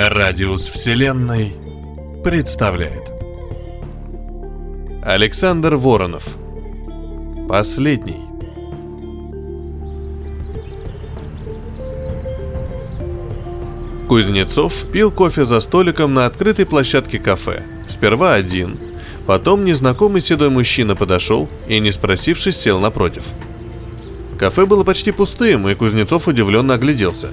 Радиус 0.00 0.68
Вселенной 0.68 1.56
представляет 2.22 3.02
Александр 5.02 5.74
Воронов 5.74 6.36
Последний 7.48 8.20
Кузнецов 14.08 14.84
пил 14.92 15.10
кофе 15.10 15.44
за 15.44 15.58
столиком 15.58 16.14
на 16.14 16.26
открытой 16.26 16.64
площадке 16.64 17.18
кафе. 17.18 17.64
Сперва 17.88 18.34
один, 18.34 18.78
потом 19.26 19.64
незнакомый 19.64 20.20
седой 20.20 20.50
мужчина 20.50 20.94
подошел 20.94 21.48
и, 21.66 21.80
не 21.80 21.90
спросившись, 21.90 22.56
сел 22.56 22.78
напротив. 22.78 23.24
Кафе 24.38 24.64
было 24.64 24.84
почти 24.84 25.10
пустым, 25.10 25.68
и 25.68 25.74
Кузнецов 25.74 26.28
удивленно 26.28 26.74
огляделся. 26.74 27.30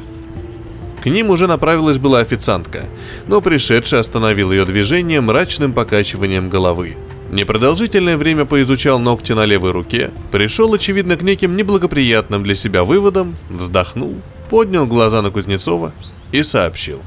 К 1.05 1.07
ним 1.07 1.29
уже 1.29 1.45
направилась 1.45 1.99
была 1.99 2.21
официантка, 2.21 2.85
но 3.27 3.39
пришедший 3.39 3.99
остановил 3.99 4.51
ее 4.51 4.65
движение 4.65 5.21
мрачным 5.21 5.71
покачиванием 5.71 6.49
головы. 6.49 6.97
Непродолжительное 7.29 8.17
время 8.17 8.45
поизучал 8.45 8.97
ногти 8.97 9.33
на 9.33 9.45
левой 9.45 9.69
руке, 9.69 10.09
пришел, 10.31 10.73
очевидно, 10.73 11.15
к 11.15 11.21
неким 11.21 11.55
неблагоприятным 11.55 12.41
для 12.41 12.55
себя 12.55 12.83
выводам, 12.83 13.35
вздохнул, 13.51 14.15
поднял 14.49 14.87
глаза 14.87 15.21
на 15.21 15.29
Кузнецова 15.29 15.93
и 16.31 16.41
сообщил. 16.41 17.03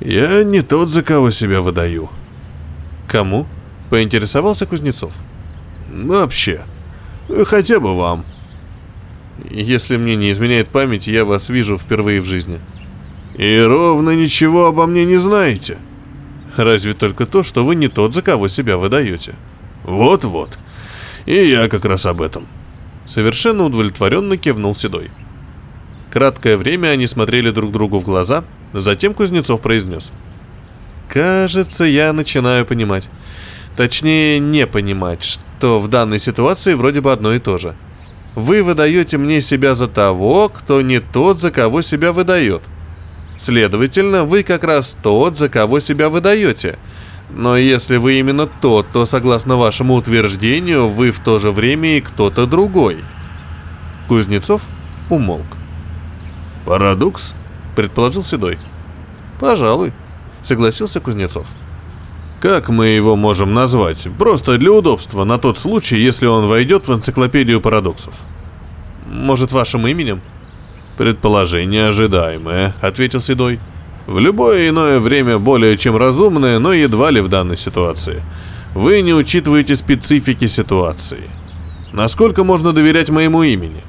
«Я 0.00 0.44
не 0.44 0.60
тот, 0.60 0.90
за 0.90 1.02
кого 1.02 1.30
себя 1.30 1.62
выдаю». 1.62 2.10
«Кому?»– 3.08 3.46
поинтересовался 3.88 4.66
Кузнецов. 4.66 5.14
«Вообще. 5.90 6.64
Хотя 7.46 7.80
бы 7.80 7.96
вам». 7.96 8.26
«Если 9.50 9.96
мне 9.96 10.16
не 10.16 10.30
изменяет 10.30 10.68
память, 10.68 11.06
я 11.06 11.24
вас 11.24 11.48
вижу 11.48 11.78
впервые 11.78 12.20
в 12.20 12.24
жизни». 12.24 12.60
«И 13.36 13.60
ровно 13.60 14.10
ничего 14.10 14.66
обо 14.66 14.86
мне 14.86 15.04
не 15.04 15.16
знаете?» 15.16 15.78
«Разве 16.56 16.94
только 16.94 17.26
то, 17.26 17.42
что 17.42 17.64
вы 17.64 17.74
не 17.74 17.88
тот, 17.88 18.14
за 18.14 18.22
кого 18.22 18.48
себя 18.48 18.76
выдаете». 18.76 19.34
«Вот-вот. 19.82 20.56
И 21.26 21.34
я 21.34 21.68
как 21.68 21.84
раз 21.84 22.06
об 22.06 22.22
этом». 22.22 22.46
Совершенно 23.06 23.64
удовлетворенно 23.64 24.36
кивнул 24.36 24.74
Седой. 24.74 25.10
Краткое 26.12 26.56
время 26.56 26.88
они 26.88 27.06
смотрели 27.08 27.50
друг 27.50 27.72
другу 27.72 27.98
в 27.98 28.04
глаза, 28.04 28.44
затем 28.72 29.14
Кузнецов 29.14 29.60
произнес. 29.60 30.12
«Кажется, 31.08 31.84
я 31.84 32.12
начинаю 32.12 32.64
понимать. 32.64 33.08
Точнее, 33.76 34.38
не 34.38 34.66
понимать, 34.66 35.24
что 35.24 35.80
в 35.80 35.88
данной 35.88 36.20
ситуации 36.20 36.74
вроде 36.74 37.00
бы 37.00 37.12
одно 37.12 37.34
и 37.34 37.40
то 37.40 37.58
же. 37.58 37.74
Вы 38.34 38.62
выдаете 38.62 39.16
мне 39.16 39.40
себя 39.40 39.74
за 39.74 39.86
того, 39.86 40.48
кто 40.48 40.82
не 40.82 41.00
тот, 41.00 41.40
за 41.40 41.50
кого 41.50 41.82
себя 41.82 42.12
выдает. 42.12 42.62
Следовательно, 43.38 44.24
вы 44.24 44.42
как 44.42 44.64
раз 44.64 44.96
тот, 45.02 45.36
за 45.38 45.48
кого 45.48 45.80
себя 45.80 46.08
выдаете. 46.08 46.78
Но 47.30 47.56
если 47.56 47.96
вы 47.96 48.18
именно 48.18 48.46
тот, 48.46 48.86
то, 48.92 49.06
согласно 49.06 49.56
вашему 49.56 49.94
утверждению, 49.94 50.88
вы 50.88 51.10
в 51.10 51.20
то 51.20 51.38
же 51.38 51.50
время 51.50 51.96
и 51.96 52.00
кто-то 52.00 52.46
другой». 52.46 52.98
Кузнецов 54.08 54.62
умолк. 55.10 55.46
«Парадокс?»– 56.66 57.34
предположил 57.76 58.22
Седой. 58.22 58.58
«Пожалуй»,– 59.40 59.92
согласился 60.44 61.00
Кузнецов. 61.00 61.46
«Как 62.44 62.68
мы 62.68 62.88
его 62.88 63.16
можем 63.16 63.54
назвать? 63.54 64.06
Просто 64.18 64.58
для 64.58 64.70
удобства, 64.70 65.24
на 65.24 65.38
тот 65.38 65.56
случай, 65.56 65.96
если 65.96 66.26
он 66.26 66.46
войдет 66.46 66.86
в 66.86 66.92
энциклопедию 66.92 67.62
парадоксов». 67.62 68.12
«Может, 69.10 69.50
вашим 69.50 69.86
именем?» 69.86 70.20
«Предположение 70.98 71.88
ожидаемое»,— 71.88 72.74
ответил 72.82 73.22
Седой. 73.22 73.60
«В 74.06 74.18
любое 74.18 74.68
иное 74.68 75.00
время 75.00 75.38
более 75.38 75.78
чем 75.78 75.96
разумное, 75.96 76.58
но 76.58 76.74
едва 76.74 77.10
ли 77.10 77.22
в 77.22 77.28
данной 77.28 77.56
ситуации. 77.56 78.22
Вы 78.74 79.00
не 79.00 79.14
учитываете 79.14 79.74
специфики 79.74 80.46
ситуации. 80.46 81.30
Насколько 81.94 82.44
можно 82.44 82.74
доверять 82.74 83.08
моему 83.08 83.42
имени? 83.42 83.82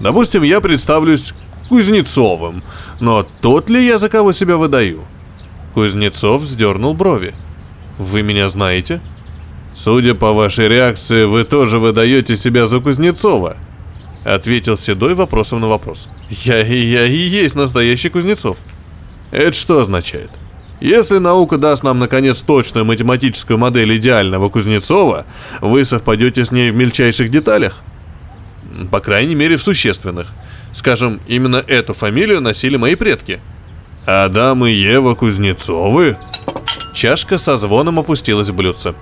Допустим, 0.00 0.42
я 0.42 0.60
представлюсь 0.60 1.34
Кузнецовым. 1.68 2.64
Но 2.98 3.24
тот 3.40 3.70
ли 3.70 3.86
я, 3.86 4.00
за 4.00 4.08
кого 4.08 4.32
себя 4.32 4.56
выдаю? 4.56 5.02
Кузнецов 5.72 6.42
вздернул 6.42 6.94
брови. 6.94 7.32
Вы 8.02 8.22
меня 8.22 8.48
знаете? 8.48 9.00
Судя 9.74 10.14
по 10.14 10.32
вашей 10.32 10.66
реакции, 10.66 11.24
вы 11.24 11.44
тоже 11.44 11.78
выдаете 11.78 12.34
себя 12.34 12.66
за 12.66 12.80
Кузнецова. 12.80 13.56
Ответил 14.24 14.76
Седой 14.76 15.14
вопросом 15.14 15.60
на 15.60 15.68
вопрос. 15.68 16.08
Я, 16.28 16.66
я 16.66 17.06
и 17.06 17.16
есть 17.16 17.54
настоящий 17.54 18.08
Кузнецов. 18.08 18.56
Это 19.30 19.56
что 19.56 19.78
означает? 19.78 20.30
Если 20.80 21.18
наука 21.18 21.58
даст 21.58 21.84
нам 21.84 22.00
наконец 22.00 22.42
точную 22.42 22.84
математическую 22.84 23.56
модель 23.56 23.96
идеального 23.96 24.48
Кузнецова, 24.48 25.24
вы 25.60 25.84
совпадете 25.84 26.44
с 26.44 26.50
ней 26.50 26.72
в 26.72 26.74
мельчайших 26.74 27.30
деталях? 27.30 27.82
По 28.90 28.98
крайней 28.98 29.36
мере, 29.36 29.56
в 29.56 29.62
существенных. 29.62 30.26
Скажем, 30.72 31.20
именно 31.28 31.62
эту 31.68 31.94
фамилию 31.94 32.40
носили 32.40 32.76
мои 32.76 32.96
предки. 32.96 33.38
Адам 34.06 34.66
и 34.66 34.72
Ева 34.72 35.14
Кузнецовы? 35.14 36.16
Чашка 37.02 37.36
со 37.36 37.58
звоном 37.58 37.98
опустилась 37.98 38.50
в 38.50 38.54
блюдце. 38.54 38.94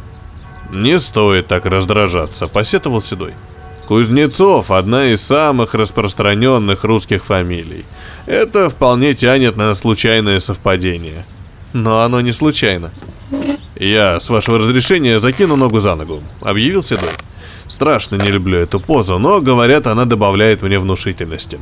«Не 0.72 0.98
стоит 0.98 1.48
так 1.48 1.66
раздражаться»,— 1.66 2.48
посетовал 2.48 3.02
Седой. 3.02 3.34
Кузнецов– 3.88 4.70
одна 4.70 5.08
из 5.08 5.20
самых 5.20 5.74
распространенных 5.74 6.82
русских 6.84 7.26
фамилий. 7.26 7.84
Это 8.24 8.70
вполне 8.70 9.12
тянет 9.12 9.58
на 9.58 9.74
случайное 9.74 10.38
совпадение. 10.38 11.26
Но 11.74 12.00
оно 12.00 12.22
не 12.22 12.32
случайно. 12.32 12.90
«Я, 13.78 14.18
с 14.18 14.30
вашего 14.30 14.58
разрешения, 14.60 15.20
закину 15.20 15.56
ногу 15.56 15.80
за 15.80 15.94
ногу»,— 15.94 16.22
объявил 16.40 16.82
Седой. 16.82 17.10
Страшно 17.68 18.16
не 18.16 18.30
люблю 18.30 18.60
эту 18.60 18.80
позу, 18.80 19.18
но, 19.18 19.42
говорят, 19.42 19.86
она 19.86 20.06
добавляет 20.06 20.62
мне 20.62 20.78
внушительности. 20.78 21.60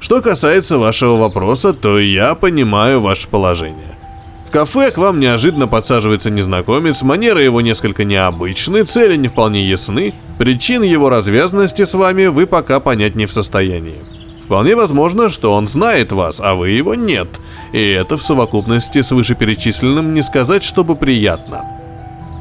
Что 0.00 0.20
касается 0.20 0.76
вашего 0.76 1.16
вопроса, 1.16 1.72
то 1.72 1.98
я 1.98 2.34
понимаю 2.34 3.00
ваше 3.00 3.26
положение. 3.26 3.91
Кафе 4.52 4.90
к 4.90 4.98
вам 4.98 5.18
неожиданно 5.18 5.66
подсаживается 5.66 6.28
незнакомец, 6.28 7.00
манеры 7.00 7.42
его 7.42 7.62
несколько 7.62 8.04
необычны, 8.04 8.84
цели 8.84 9.16
не 9.16 9.28
вполне 9.28 9.66
ясны, 9.66 10.12
причин 10.38 10.82
его 10.82 11.08
развязанности 11.08 11.86
с 11.86 11.94
вами 11.94 12.26
вы 12.26 12.46
пока 12.46 12.78
понять 12.78 13.14
не 13.14 13.24
в 13.24 13.32
состоянии. 13.32 14.04
Вполне 14.44 14.76
возможно, 14.76 15.30
что 15.30 15.54
он 15.54 15.68
знает 15.68 16.12
вас, 16.12 16.38
а 16.38 16.54
вы 16.54 16.68
его 16.68 16.94
нет, 16.94 17.28
и 17.72 17.80
это 17.80 18.18
в 18.18 18.22
совокупности 18.22 19.00
с 19.00 19.10
вышеперечисленным 19.10 20.12
не 20.12 20.20
сказать, 20.20 20.62
чтобы 20.62 20.96
приятно. 20.96 21.64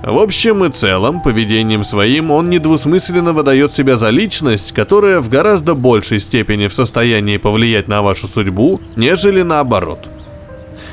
В 0.04 0.18
общем 0.20 0.66
и 0.66 0.70
целом, 0.70 1.22
поведением 1.22 1.86
своим 1.86 2.32
он 2.32 2.50
недвусмысленно 2.50 3.32
выдает 3.32 3.72
себя 3.72 3.96
за 3.96 4.10
личность, 4.10 4.74
которая 4.74 5.22
в 5.22 5.30
гораздо 5.30 5.76
большей 5.76 6.20
степени 6.20 6.68
в 6.68 6.74
состоянии 6.74 7.38
повлиять 7.38 7.88
на 7.88 8.02
вашу 8.02 8.28
судьбу, 8.28 8.82
нежели 8.98 9.44
наоборот. 9.44 10.10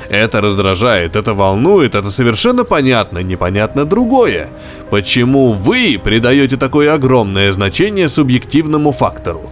Это 0.09 0.41
раздражает, 0.41 1.15
это 1.15 1.35
волнует, 1.35 1.93
это 1.93 2.09
совершенно 2.09 2.63
понятно, 2.63 3.19
непонятно 3.19 3.85
другое. 3.85 4.49
Почему 4.89 5.53
вы 5.53 6.01
придаете 6.03 6.57
такое 6.57 6.93
огромное 6.93 7.51
значение 7.51 8.09
субъективному 8.09 8.91
фактору? 8.91 9.51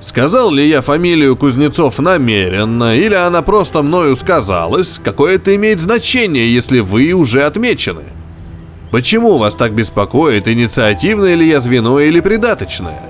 Сказал 0.00 0.50
ли 0.50 0.68
я 0.68 0.80
фамилию 0.80 1.36
Кузнецов 1.36 2.00
намеренно, 2.00 2.96
или 2.96 3.14
она 3.14 3.42
просто 3.42 3.82
мною 3.82 4.16
сказалась, 4.16 5.00
какое 5.02 5.36
это 5.36 5.54
имеет 5.54 5.80
значение, 5.80 6.52
если 6.52 6.80
вы 6.80 7.12
уже 7.12 7.44
отмечены? 7.44 8.02
Почему 8.90 9.38
вас 9.38 9.54
так 9.54 9.72
беспокоит, 9.72 10.48
инициативное 10.48 11.36
ли 11.36 11.48
я 11.48 11.60
звено 11.60 12.00
или 12.00 12.18
придаточное? 12.18 13.00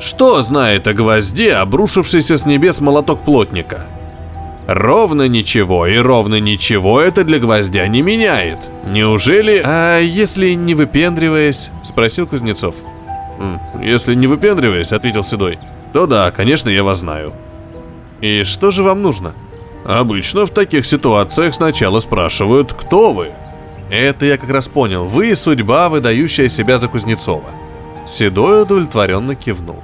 Что 0.00 0.42
знает 0.42 0.88
о 0.88 0.92
гвозде, 0.92 1.54
обрушившейся 1.54 2.36
с 2.36 2.44
небес 2.44 2.80
молоток 2.80 3.24
плотника? 3.24 3.86
Ровно 4.66 5.28
ничего, 5.28 5.86
и 5.86 5.96
ровно 5.96 6.40
ничего 6.40 7.00
это 7.00 7.22
для 7.22 7.38
гвоздя 7.38 7.86
не 7.86 8.02
меняет. 8.02 8.58
Неужели... 8.84 9.62
А 9.64 9.98
если 10.00 10.54
не 10.54 10.74
выпендриваясь? 10.74 11.70
Спросил 11.84 12.26
Кузнецов. 12.26 12.74
Если 13.80 14.14
не 14.14 14.26
выпендриваясь, 14.26 14.92
ответил 14.92 15.22
Седой, 15.22 15.58
то 15.92 16.06
да, 16.06 16.30
конечно, 16.32 16.68
я 16.68 16.82
вас 16.82 17.00
знаю. 17.00 17.32
И 18.20 18.42
что 18.44 18.72
же 18.72 18.82
вам 18.82 19.02
нужно? 19.02 19.34
Обычно 19.84 20.46
в 20.46 20.50
таких 20.50 20.84
ситуациях 20.84 21.54
сначала 21.54 22.00
спрашивают, 22.00 22.72
кто 22.72 23.12
вы. 23.12 23.28
Это 23.88 24.26
я 24.26 24.36
как 24.36 24.50
раз 24.50 24.66
понял. 24.66 25.04
Вы 25.04 25.36
судьба, 25.36 25.88
выдающая 25.88 26.48
себя 26.48 26.78
за 26.78 26.88
Кузнецова. 26.88 27.50
Седой 28.06 28.62
удовлетворенно 28.62 29.36
кивнул. 29.36 29.82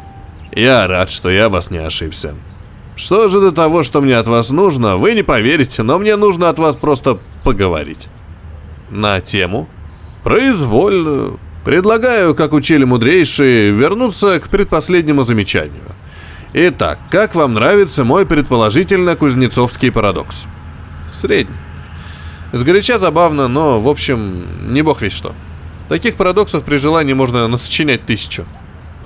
Я 0.51 0.89
рад, 0.89 1.13
что 1.13 1.31
я 1.31 1.49
вас 1.49 1.71
не 1.71 1.79
ошибся. 1.79 2.35
Что 2.97 3.29
же 3.29 3.41
до 3.41 3.53
того, 3.53 3.83
что 3.83 4.01
мне 4.01 4.17
от 4.17 4.29
вас 4.29 4.51
нужно, 4.51 4.97
вы 4.97 5.15
не 5.15 5.23
поверите, 5.23 5.83
но 5.83 5.99
мне 5.99 6.17
нужно 6.17 6.49
от 6.49 6.59
вас 6.59 6.77
просто 6.77 7.19
поговорить. 7.43 8.09
На 8.91 9.21
тему? 9.21 9.69
Произвольную. 10.23 11.39
Предлагаю, 11.65 12.35
как 12.35 12.53
учили 12.53 12.85
мудрейшие, 12.85 13.71
вернуться 13.71 14.41
к 14.41 14.49
предпоследнему 14.49 15.23
замечанию. 15.23 15.95
Итак, 16.53 16.99
как 17.11 17.35
вам 17.35 17.55
нравится 17.55 18.05
мой 18.05 18.27
предположительно 18.27 19.17
кузнецовский 19.17 19.91
парадокс? 19.91 20.47
Средний. 21.11 21.57
Сгоряча 22.53 22.99
забавно, 22.99 23.49
но, 23.49 23.81
в 23.81 23.89
общем, 23.89 24.45
не 24.67 24.83
бог 24.83 25.01
весь 25.01 25.15
что. 25.15 25.35
Таких 25.89 26.17
парадоксов 26.17 26.65
при 26.65 26.77
желании 26.77 27.15
можно 27.15 27.49
насочинять 27.49 28.05
тысячу. 28.05 28.45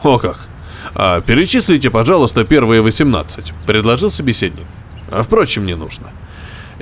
О 0.03 0.19
как. 0.19 0.46
А 0.95 1.21
перечислите, 1.21 1.91
пожалуйста, 1.91 2.45
первые 2.45 2.83
18, 2.83 3.53
предложил 3.67 4.11
собеседник. 4.11 4.67
А 5.11 5.23
впрочем, 5.23 5.67
не 5.67 5.75
нужно. 5.75 6.11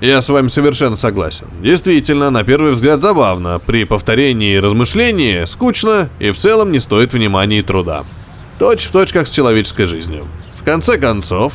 Я 0.00 0.22
с 0.22 0.28
вами 0.28 0.48
совершенно 0.48 0.96
согласен. 0.96 1.46
Действительно, 1.62 2.30
на 2.30 2.42
первый 2.42 2.72
взгляд 2.72 3.00
забавно. 3.00 3.60
При 3.64 3.84
повторении 3.84 4.54
и 4.54 4.60
размышлении 4.60 5.44
скучно 5.44 6.08
и 6.18 6.30
в 6.30 6.36
целом 6.36 6.72
не 6.72 6.80
стоит 6.80 7.12
внимания 7.12 7.60
и 7.60 7.62
труда. 7.62 8.04
Точь 8.58 8.84
в 8.84 8.92
точь, 8.92 9.12
как 9.12 9.28
с 9.28 9.30
человеческой 9.30 9.86
жизнью. 9.86 10.26
В 10.56 10.64
конце 10.64 10.98
концов, 10.98 11.52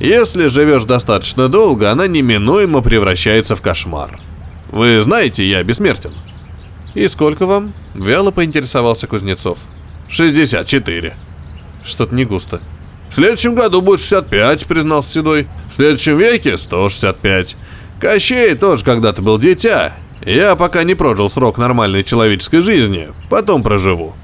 если 0.00 0.48
живешь 0.48 0.84
достаточно 0.84 1.48
долго, 1.48 1.90
она 1.90 2.06
неминуемо 2.06 2.82
превращается 2.82 3.56
в 3.56 3.62
кошмар. 3.62 4.18
Вы 4.70 5.02
знаете, 5.02 5.48
я 5.48 5.62
бессмертен. 5.62 6.12
И 6.94 7.08
сколько 7.08 7.46
вам? 7.46 7.72
Вяло 7.94 8.30
поинтересовался 8.30 9.06
Кузнецов. 9.06 9.58
64. 10.08 11.16
Что-то 11.88 12.14
не 12.14 12.24
густо. 12.24 12.60
В 13.10 13.14
следующем 13.14 13.54
году 13.54 13.80
будет 13.80 14.00
65, 14.00 14.66
признался 14.66 15.12
Седой. 15.14 15.48
В 15.70 15.74
следующем 15.74 16.18
веке 16.18 16.58
165. 16.58 17.56
Кощей 18.00 18.54
тоже 18.54 18.84
когда-то 18.84 19.22
был 19.22 19.38
дитя. 19.38 19.94
Я 20.24 20.56
пока 20.56 20.84
не 20.84 20.94
прожил 20.94 21.30
срок 21.30 21.58
нормальной 21.58 22.04
человеческой 22.04 22.60
жизни, 22.60 23.08
потом 23.30 23.62
проживу. 23.62 24.14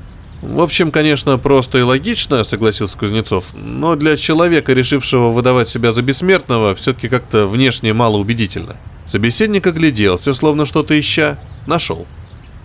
В 0.43 0.61
общем, 0.61 0.91
конечно, 0.91 1.39
просто 1.39 1.79
и 1.79 1.83
логично, 1.83 2.45
согласился 2.45 2.99
Кузнецов, 2.99 3.47
но 3.55 3.97
для 3.97 4.19
человека, 4.19 4.75
решившего 4.75 5.31
выдавать 5.31 5.71
себя 5.71 5.93
за 5.93 6.03
бессмертного, 6.03 6.75
все-таки 6.75 7.09
как-то 7.09 7.47
внешне 7.47 7.95
мало 7.95 8.19
убедительно. 8.19 8.77
Собеседник 9.07 9.67
огляделся, 9.67 10.35
словно 10.35 10.67
что-то 10.67 10.99
ища, 10.99 11.39
нашел. 11.67 12.07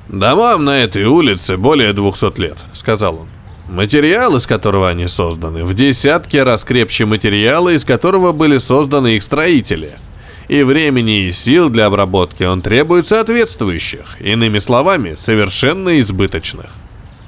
«Домам 0.09 0.65
на 0.65 0.79
этой 0.79 1.05
улице 1.05 1.55
более 1.55 1.93
200 1.93 2.39
лет»,— 2.41 2.57
сказал 2.73 3.19
он. 3.21 3.29
Материал, 3.69 4.35
из 4.35 4.45
которого 4.45 4.89
они 4.89 5.07
созданы, 5.07 5.63
в 5.63 5.73
десятки 5.73 6.37
раз 6.37 6.63
крепче 6.63 7.05
материала, 7.05 7.69
из 7.69 7.85
которого 7.85 8.31
были 8.31 8.57
созданы 8.57 9.15
их 9.15 9.23
строители— 9.23 9.97
и 10.49 10.63
времени 10.63 11.27
и 11.27 11.31
сил 11.31 11.69
для 11.69 11.85
обработки 11.85 12.43
он 12.43 12.61
требует 12.63 13.07
соответствующих, 13.07 14.17
иными 14.19 14.57
словами, 14.57 15.15
совершенно 15.15 15.99
избыточных. 15.99 16.71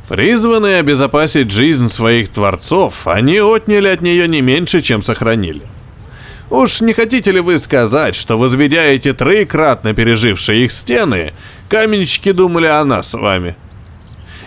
Призванные 0.10 0.80
обезопасить 0.80 1.52
жизнь 1.52 1.88
своих 1.88 2.30
творцов, 2.30 3.08
они 3.08 3.40
отняли 3.40 3.88
от 3.88 4.02
нее 4.02 4.28
не 4.28 4.42
меньше, 4.42 4.82
чем 4.82 5.04
сохранили. 5.04 5.62
Уж 6.50 6.82
не 6.82 6.94
хотите 6.94 7.32
ли 7.32 7.40
вы 7.40 7.60
сказать, 7.60 8.16
что 8.16 8.38
возведя 8.38 8.84
эти 8.84 9.14
троекратно 9.14 9.94
пережившие 9.94 10.66
их 10.66 10.72
стены, 10.72 11.34
каменщики 11.70 12.32
думали 12.32 12.66
о 12.66 12.84
нас 12.84 13.12
с 13.12 13.14
вами? 13.14 13.56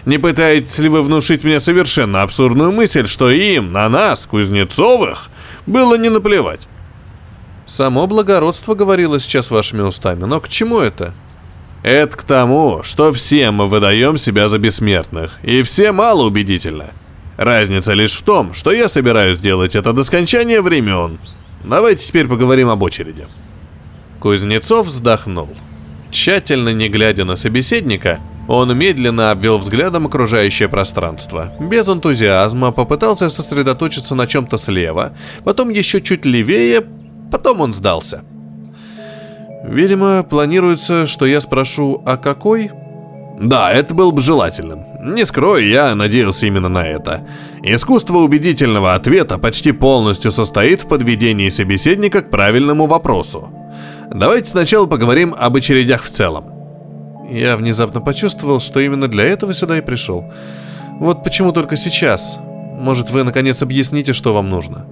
Не 0.07 0.19
пытаетесь 0.19 0.79
ли 0.79 0.89
вы 0.89 1.03
внушить 1.03 1.45
мне 1.45 1.61
совершенно 1.61 2.23
абсурдную 2.23 2.73
мысль, 2.73 3.07
что 3.07 3.31
им, 3.31 3.73
на 3.73 3.89
нас, 3.89 4.27
Кузнецовых, 4.27 5.31
было 5.67 5.97
не 5.97 6.11
наплевать? 6.11 6.69
Само 7.67 8.07
благородство 8.07 8.75
говорило 8.75 9.19
сейчас 9.19 9.51
вашими 9.51 9.81
устами, 9.81 10.25
но 10.25 10.41
к 10.41 10.49
чему 10.49 10.81
это? 10.81 11.15
Это 11.83 12.17
к 12.17 12.23
тому, 12.23 12.83
что 12.83 13.13
все 13.13 13.51
мы 13.51 13.67
выдаем 13.67 14.17
себя 14.19 14.49
за 14.49 14.59
бессмертных, 14.59 15.39
и 15.43 15.63
все 15.63 15.93
мало 15.93 16.25
убедительно. 16.25 16.91
Разница 17.37 17.95
лишь 17.95 18.17
в 18.17 18.23
том, 18.23 18.55
что 18.55 18.71
я 18.73 18.89
собираюсь 18.89 19.39
делать 19.39 19.75
это 19.75 19.93
до 19.93 20.05
скончания 20.05 20.63
времен. 20.63 21.19
Давайте 21.65 22.07
теперь 22.07 22.29
поговорим 22.29 22.69
об 22.69 22.83
очереди. 22.83 23.27
Кузнецов 24.21 24.87
вздохнул. 24.87 25.51
Тщательно 26.11 26.73
не 26.73 26.89
глядя 26.89 27.25
на 27.25 27.37
собеседника, 27.37 28.21
он 28.49 28.77
медленно 28.77 29.31
обвел 29.31 29.59
взглядом 29.59 30.07
окружающее 30.07 30.69
пространство. 30.69 31.53
Без 31.61 31.89
энтузиазма 31.89 32.73
попытался 32.73 33.29
сосредоточиться 33.29 34.15
на 34.15 34.27
чем-то 34.27 34.59
слева, 34.59 35.13
потом 35.45 35.71
еще 35.71 36.01
чуть 36.01 36.25
левее, 36.25 36.85
Потом 37.35 37.61
он 37.61 37.75
сдался. 37.75 38.23
Видимо, 39.65 40.23
планируется, 40.23 41.09
что 41.09 41.27
я 41.27 41.41
спрошу, 41.41 42.01
а 42.07 42.17
какой? 42.17 42.71
Да, 43.41 43.73
это 43.73 43.93
было 43.93 44.13
бы 44.13 44.23
желательным. 44.23 44.85
Не 45.03 45.25
скрою, 45.25 45.69
я 45.69 45.93
надеялся 45.97 46.47
именно 46.47 46.69
на 46.69 46.87
это. 46.87 47.27
Искусство 47.65 48.19
убедительного 48.19 48.95
ответа 48.95 49.37
почти 49.37 49.73
полностью 49.73 50.31
состоит 50.31 50.85
в 50.85 50.87
подведении 50.87 51.49
собеседника 51.49 52.23
к 52.23 52.31
правильному 52.31 52.87
вопросу. 52.87 53.49
Давайте 54.15 54.51
сначала 54.51 54.87
поговорим 54.87 55.35
об 55.37 55.57
очередях 55.57 56.05
в 56.05 56.11
целом. 56.11 56.54
Я 57.31 57.57
внезапно 57.57 58.01
почувствовал, 58.01 58.61
что 58.61 58.81
именно 58.81 59.09
для 59.09 59.25
этого 59.25 59.55
сюда 59.55 59.79
и 59.79 59.83
пришел. 59.83 60.25
Вот 61.01 61.25
почему 61.25 61.53
только 61.53 61.77
сейчас. 61.77 62.37
Может, 62.79 63.11
вы 63.11 63.25
наконец 63.25 63.63
объясните, 63.63 64.13
что 64.13 64.35
вам 64.35 64.51
нужно? 64.51 64.87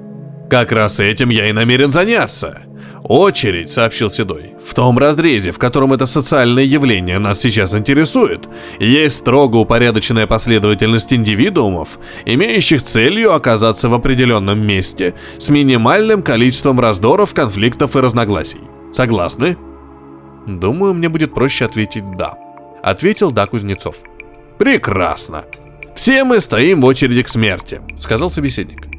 Как 0.48 0.72
раз 0.72 1.00
этим 1.00 1.30
я 1.30 1.48
и 1.48 1.52
намерен 1.52 1.92
заняться. 1.92 2.62
Очередь, 3.02 3.70
сообщил 3.70 4.10
Седой, 4.10 4.54
в 4.64 4.74
том 4.74 4.96
разрезе, 4.98 5.50
в 5.50 5.58
котором 5.58 5.92
это 5.92 6.06
социальное 6.06 6.62
явление 6.62 7.18
нас 7.18 7.40
сейчас 7.40 7.74
интересует, 7.74 8.48
есть 8.78 9.16
строго 9.16 9.56
упорядоченная 9.56 10.26
последовательность 10.26 11.12
индивидуумов, 11.12 11.98
имеющих 12.26 12.84
целью 12.84 13.34
оказаться 13.34 13.88
в 13.88 13.94
определенном 13.94 14.60
месте 14.60 15.14
с 15.38 15.48
минимальным 15.48 16.22
количеством 16.22 16.78
раздоров, 16.78 17.34
конфликтов 17.34 17.96
и 17.96 18.00
разногласий. 18.00 18.60
Согласны? 18.92 19.56
Думаю, 20.46 20.94
мне 20.94 21.08
будет 21.08 21.34
проще 21.34 21.64
ответить 21.64 22.04
«да»,— 22.16 22.34
ответил 22.82 23.30
«да» 23.30 23.46
Кузнецов. 23.46 23.96
Прекрасно. 24.58 25.44
Все 25.94 26.24
мы 26.24 26.40
стоим 26.40 26.80
в 26.80 26.84
очереди 26.84 27.22
к 27.22 27.28
смерти, 27.28 27.80
сказал 27.98 28.30
собеседник 28.30 28.92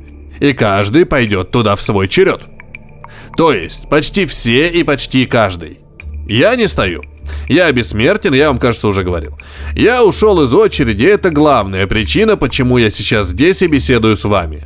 и 0.43 0.51
каждый 0.53 1.05
пойдет 1.05 1.51
туда 1.51 1.75
в 1.75 1.81
свой 1.81 2.09
черед. 2.09 2.41
То 3.37 3.53
есть, 3.53 3.89
почти 3.89 4.25
все 4.25 4.69
и 4.69 4.83
почти 4.83 5.25
каждый. 5.25 5.79
Я 6.27 6.55
не 6.55 6.67
стою. 6.67 7.03
Я 7.47 7.71
бессмертен, 7.71 8.33
я 8.33 8.49
вам, 8.49 8.59
кажется, 8.59 8.89
уже 8.89 9.03
говорил. 9.03 9.37
Я 9.73 10.03
ушел 10.03 10.41
из 10.41 10.53
очереди, 10.53 11.05
это 11.05 11.29
главная 11.29 11.87
причина, 11.87 12.35
почему 12.35 12.77
я 12.77 12.89
сейчас 12.89 13.29
здесь 13.29 13.61
и 13.61 13.67
беседую 13.67 14.17
с 14.17 14.25
вами. 14.25 14.65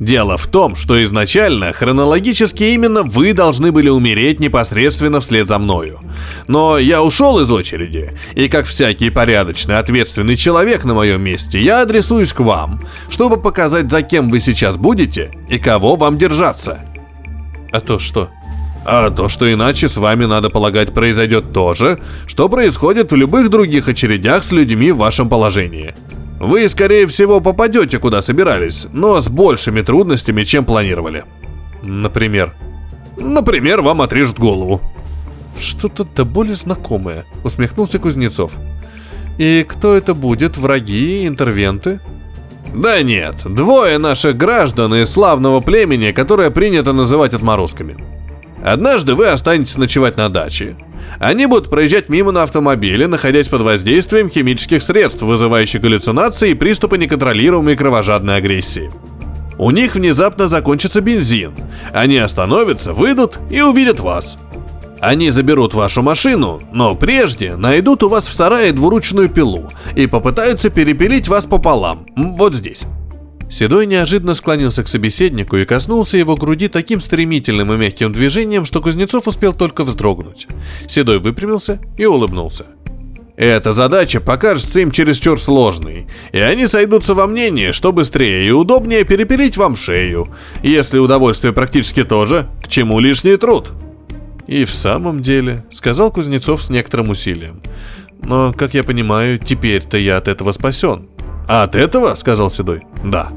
Дело 0.00 0.36
в 0.36 0.46
том, 0.46 0.76
что 0.76 1.02
изначально, 1.02 1.72
хронологически 1.72 2.62
именно 2.62 3.02
вы 3.02 3.32
должны 3.32 3.72
были 3.72 3.88
умереть 3.88 4.38
непосредственно 4.38 5.20
вслед 5.20 5.48
за 5.48 5.58
мною. 5.58 5.98
Но 6.46 6.78
я 6.78 7.02
ушел 7.02 7.40
из 7.40 7.50
очереди, 7.50 8.12
и 8.34 8.48
как 8.48 8.66
всякий 8.66 9.10
порядочный, 9.10 9.78
ответственный 9.78 10.36
человек 10.36 10.84
на 10.84 10.94
моем 10.94 11.20
месте, 11.20 11.60
я 11.60 11.82
адресуюсь 11.82 12.32
к 12.32 12.40
вам, 12.40 12.80
чтобы 13.10 13.38
показать, 13.38 13.90
за 13.90 14.02
кем 14.02 14.30
вы 14.30 14.38
сейчас 14.38 14.76
будете 14.76 15.32
и 15.48 15.58
кого 15.58 15.96
вам 15.96 16.16
держаться. 16.16 16.78
А 17.72 17.80
то 17.80 17.98
что? 17.98 18.28
А 18.84 19.10
то, 19.10 19.28
что 19.28 19.52
иначе 19.52 19.88
с 19.88 19.96
вами, 19.96 20.26
надо 20.26 20.48
полагать, 20.48 20.94
произойдет 20.94 21.52
то 21.52 21.74
же, 21.74 21.98
что 22.26 22.48
происходит 22.48 23.10
в 23.10 23.16
любых 23.16 23.50
других 23.50 23.88
очередях 23.88 24.44
с 24.44 24.52
людьми 24.52 24.92
в 24.92 24.98
вашем 24.98 25.28
положении– 25.28 25.94
вы, 26.38 26.68
скорее 26.68 27.06
всего, 27.06 27.40
попадете 27.40 27.98
куда 27.98 28.22
собирались, 28.22 28.86
но 28.92 29.20
с 29.20 29.28
большими 29.28 29.82
трудностями, 29.82 30.44
чем 30.44 30.64
планировали. 30.64 31.24
Например? 31.82 32.54
Например, 33.16 33.82
вам 33.82 34.00
отрежут 34.00 34.38
голову. 34.38 34.80
Что-то 35.58 36.04
до 36.04 36.24
боли 36.24 36.52
знакомое, 36.52 37.24
усмехнулся 37.42 37.98
Кузнецов. 37.98 38.52
И 39.38 39.64
кто 39.68 39.94
это 39.94 40.14
будет? 40.14 40.56
Враги, 40.56 41.26
интервенты? 41.26 42.00
Да 42.74 43.02
нет, 43.02 43.36
двое 43.44 43.98
наших 43.98 44.36
граждан 44.36 44.94
из 44.94 45.10
славного 45.10 45.60
племени, 45.60 46.12
которое 46.12 46.50
принято 46.50 46.92
называть 46.92 47.34
отморозками. 47.34 47.96
Однажды 48.64 49.14
вы 49.14 49.28
останетесь 49.28 49.76
ночевать 49.76 50.16
на 50.16 50.28
даче. 50.28 50.76
Они 51.18 51.46
будут 51.46 51.70
проезжать 51.70 52.08
мимо 52.08 52.32
на 52.32 52.42
автомобиле, 52.42 53.06
находясь 53.06 53.48
под 53.48 53.62
воздействием 53.62 54.30
химических 54.30 54.82
средств, 54.82 55.22
вызывающих 55.22 55.80
галлюцинации 55.80 56.50
и 56.50 56.54
приступы 56.54 56.98
неконтролируемой 56.98 57.76
кровожадной 57.76 58.36
агрессии. 58.36 58.90
У 59.58 59.70
них 59.70 59.94
внезапно 59.94 60.46
закончится 60.46 61.00
бензин. 61.00 61.52
Они 61.92 62.16
остановятся, 62.18 62.92
выйдут 62.92 63.38
и 63.50 63.60
увидят 63.60 64.00
вас. 64.00 64.38
Они 65.00 65.30
заберут 65.30 65.74
вашу 65.74 66.02
машину, 66.02 66.60
но 66.72 66.94
прежде 66.94 67.56
найдут 67.56 68.02
у 68.02 68.08
вас 68.08 68.26
в 68.26 68.32
сарае 68.32 68.72
двуручную 68.72 69.28
пилу 69.28 69.70
и 69.94 70.06
попытаются 70.06 70.70
перепилить 70.70 71.28
вас 71.28 71.44
пополам, 71.46 72.06
вот 72.16 72.54
здесь. 72.54 72.84
Седой 73.50 73.86
неожиданно 73.86 74.34
склонился 74.34 74.84
к 74.84 74.88
собеседнику 74.88 75.56
и 75.56 75.64
коснулся 75.64 76.18
его 76.18 76.36
груди 76.36 76.68
таким 76.68 77.00
стремительным 77.00 77.72
и 77.72 77.76
мягким 77.76 78.12
движением, 78.12 78.64
что 78.64 78.80
Кузнецов 78.80 79.26
успел 79.26 79.54
только 79.54 79.84
вздрогнуть. 79.84 80.46
Седой 80.86 81.18
выпрямился 81.18 81.80
и 81.96 82.04
улыбнулся. 82.04 82.66
Эта 83.38 83.72
задача 83.72 84.20
покажется 84.20 84.80
им 84.80 84.90
чересчур 84.90 85.40
сложной, 85.40 86.08
и 86.32 86.40
они 86.40 86.66
сойдутся 86.66 87.14
во 87.14 87.28
мнении, 87.28 87.70
что 87.70 87.92
быстрее 87.92 88.48
и 88.48 88.50
удобнее 88.50 89.04
перепилить 89.04 89.56
вам 89.56 89.76
шею. 89.76 90.34
Если 90.64 90.98
удовольствие 90.98 91.52
практически 91.52 92.02
то 92.02 92.26
же, 92.26 92.48
к 92.64 92.66
чему 92.66 92.98
лишний 92.98 93.36
труд? 93.36 93.70
И 94.48 94.64
в 94.64 94.74
самом 94.74 95.22
деле, 95.22 95.64
сказал 95.70 96.10
Кузнецов 96.10 96.64
с 96.64 96.70
некоторым 96.70 97.10
усилием. 97.10 97.62
Но, 98.24 98.52
как 98.52 98.74
я 98.74 98.82
понимаю, 98.82 99.38
теперь-то 99.38 99.98
я 99.98 100.16
от 100.16 100.26
этого 100.26 100.50
спасен. 100.50 101.08
А 101.46 101.62
от 101.62 101.76
этого, 101.76 102.16
сказал 102.16 102.50
Седой, 102.50 102.82
да. 103.04 103.30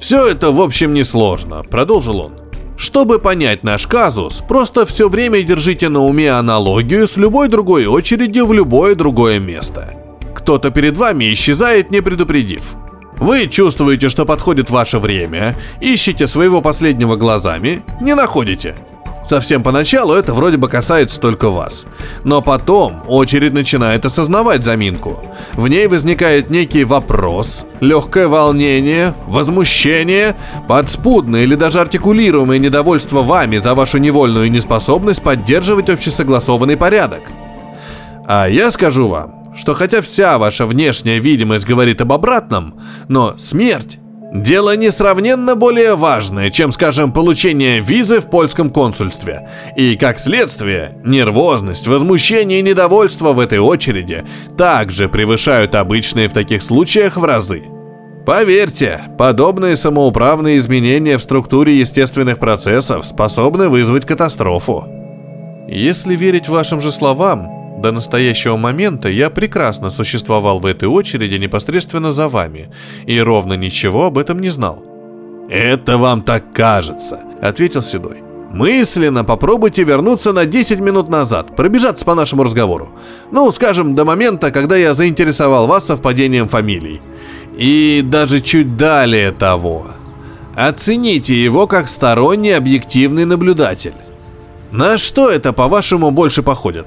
Все 0.00 0.26
это, 0.26 0.50
в 0.50 0.60
общем, 0.60 0.94
несложно, 0.94 1.62
продолжил 1.62 2.20
он. 2.20 2.32
Чтобы 2.78 3.18
понять 3.18 3.62
наш 3.62 3.86
казус, 3.86 4.42
просто 4.48 4.86
все 4.86 5.10
время 5.10 5.42
держите 5.42 5.90
на 5.90 6.00
уме 6.00 6.32
аналогию 6.32 7.06
с 7.06 7.18
любой 7.18 7.48
другой 7.48 7.84
очередью 7.84 8.46
в 8.46 8.54
любое 8.54 8.94
другое 8.94 9.38
место. 9.38 9.94
Кто-то 10.34 10.70
перед 10.70 10.96
вами 10.96 11.30
исчезает, 11.32 11.90
не 11.90 12.00
предупредив. 12.00 12.74
Вы 13.18 13.48
чувствуете, 13.48 14.08
что 14.08 14.24
подходит 14.24 14.70
ваше 14.70 14.98
время, 14.98 15.54
ищете 15.82 16.26
своего 16.26 16.62
последнего 16.62 17.16
глазами, 17.16 17.82
не 18.00 18.14
находите. 18.14 18.74
Совсем 19.30 19.62
поначалу 19.62 20.14
это 20.14 20.34
вроде 20.34 20.56
бы 20.56 20.68
касается 20.68 21.20
только 21.20 21.50
вас. 21.50 21.86
Но 22.24 22.42
потом 22.42 23.04
очередь 23.06 23.52
начинает 23.52 24.04
осознавать 24.04 24.64
заминку. 24.64 25.24
В 25.52 25.68
ней 25.68 25.86
возникает 25.86 26.50
некий 26.50 26.82
вопрос, 26.82 27.64
легкое 27.78 28.26
волнение, 28.26 29.14
возмущение, 29.28 30.34
подспудное 30.66 31.44
или 31.44 31.54
даже 31.54 31.80
артикулируемое 31.80 32.58
недовольство 32.58 33.22
вами 33.22 33.58
за 33.58 33.76
вашу 33.76 33.98
невольную 33.98 34.50
неспособность 34.50 35.22
поддерживать 35.22 35.90
общесогласованный 35.90 36.76
порядок. 36.76 37.22
А 38.26 38.48
я 38.48 38.72
скажу 38.72 39.06
вам, 39.06 39.54
что 39.56 39.74
хотя 39.74 40.02
вся 40.02 40.38
ваша 40.38 40.66
внешняя 40.66 41.20
видимость 41.20 41.68
говорит 41.68 42.00
об 42.00 42.12
обратном, 42.12 42.80
но 43.06 43.38
смерть 43.38 44.00
Дело 44.32 44.76
несравненно 44.76 45.56
более 45.56 45.96
важное, 45.96 46.50
чем, 46.50 46.72
скажем, 46.72 47.12
получение 47.12 47.80
визы 47.80 48.20
в 48.20 48.30
польском 48.30 48.70
консульстве. 48.70 49.48
И, 49.76 49.96
как 49.96 50.20
следствие, 50.20 50.96
нервозность, 51.04 51.88
возмущение 51.88 52.60
и 52.60 52.62
недовольство 52.62 53.32
в 53.32 53.40
этой 53.40 53.58
очереди 53.58 54.24
также 54.56 55.08
превышают 55.08 55.74
обычные 55.74 56.28
в 56.28 56.32
таких 56.32 56.62
случаях 56.62 57.16
в 57.16 57.24
разы. 57.24 57.64
Поверьте, 58.24 59.00
подобные 59.18 59.74
самоуправные 59.74 60.58
изменения 60.58 61.18
в 61.18 61.22
структуре 61.22 61.76
естественных 61.80 62.38
процессов 62.38 63.06
способны 63.06 63.68
вызвать 63.68 64.06
катастрофу. 64.06 64.84
Если 65.66 66.14
верить 66.14 66.48
вашим 66.48 66.80
же 66.80 66.92
словам, 66.92 67.59
до 67.80 67.92
настоящего 67.92 68.56
момента 68.56 69.08
я 69.08 69.30
прекрасно 69.30 69.90
существовал 69.90 70.60
в 70.60 70.66
этой 70.66 70.88
очереди 70.88 71.36
непосредственно 71.36 72.12
за 72.12 72.28
вами, 72.28 72.70
и 73.06 73.18
ровно 73.20 73.54
ничего 73.54 74.06
об 74.06 74.18
этом 74.18 74.40
не 74.40 74.48
знал. 74.48 74.84
«Это 75.48 75.98
вам 75.98 76.22
так 76.22 76.52
кажется»,— 76.52 77.20
ответил 77.42 77.82
Седой. 77.82 78.22
Мысленно 78.50 79.22
попробуйте 79.22 79.84
вернуться 79.84 80.32
на 80.32 80.44
10 80.44 80.80
минут 80.80 81.08
назад, 81.08 81.54
пробежаться 81.54 82.04
по 82.04 82.16
нашему 82.16 82.42
разговору. 82.42 82.90
Ну, 83.30 83.50
скажем, 83.52 83.94
до 83.94 84.04
момента, 84.04 84.50
когда 84.50 84.76
я 84.76 84.92
заинтересовал 84.92 85.68
вас 85.68 85.86
совпадением 85.86 86.48
фамилий. 86.48 87.00
И 87.56 88.02
даже 88.04 88.40
чуть 88.40 88.76
далее 88.76 89.30
того. 89.30 89.86
Оцените 90.56 91.42
его 91.42 91.68
как 91.68 91.86
сторонний 91.86 92.56
объективный 92.56 93.24
наблюдатель. 93.24 93.94
На 94.72 94.98
что 94.98 95.30
это, 95.30 95.52
по-вашему, 95.52 96.10
больше 96.10 96.42
походит? 96.42 96.86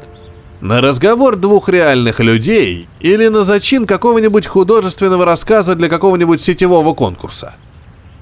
На 0.63 0.79
разговор 0.79 1.35
двух 1.35 1.67
реальных 1.67 2.21
людей 2.21 2.87
или 3.01 3.27
на 3.27 3.43
зачин 3.43 3.85
какого-нибудь 3.85 4.47
художественного 4.47 5.25
рассказа 5.25 5.75
для 5.75 5.89
какого-нибудь 5.89 6.41
сетевого 6.41 6.93
конкурса. 6.93 7.55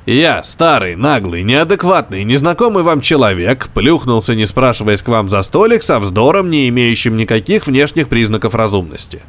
Я, 0.08 0.42
старый, 0.44 0.96
наглый, 0.96 1.44
неадекватный, 1.44 2.24
незнакомый 2.24 2.82
вам 2.82 3.02
человек, 3.02 3.70
плюхнулся, 3.76 4.34
не 4.34 4.48
спрашиваясь 4.48 5.04
к 5.04 5.08
вам 5.10 5.30
за 5.30 5.44
столик, 5.44 5.84
со 5.84 6.00
вздором, 6.00 6.50
не 6.50 6.68
имеющим 6.70 7.16
никаких 7.16 7.68
внешних 7.68 8.10
признаков 8.10 8.56
разумности. 8.56 9.22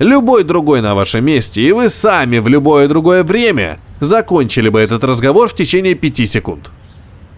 Любой 0.00 0.42
другой 0.42 0.82
на 0.82 0.96
вашем 0.96 1.24
месте, 1.24 1.62
и 1.62 1.70
вы 1.70 1.88
сами 1.88 2.38
в 2.38 2.48
любое 2.48 2.88
другое 2.88 3.22
время 3.22 3.78
закончили 4.00 4.70
бы 4.70 4.80
этот 4.80 5.04
разговор 5.04 5.46
в 5.46 5.54
течение 5.54 5.94
пяти 5.94 6.26
секунд. 6.26 6.68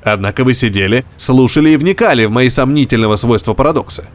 Однако 0.03 0.43
вы 0.43 0.55
сидели, 0.55 1.05
слушали 1.19 1.69
и 1.69 1.77
вникали 1.77 2.25
в 2.25 2.31
мои 2.31 2.49
сомнительного 2.49 3.17
свойства 3.17 3.53
парадокса. 3.53 4.07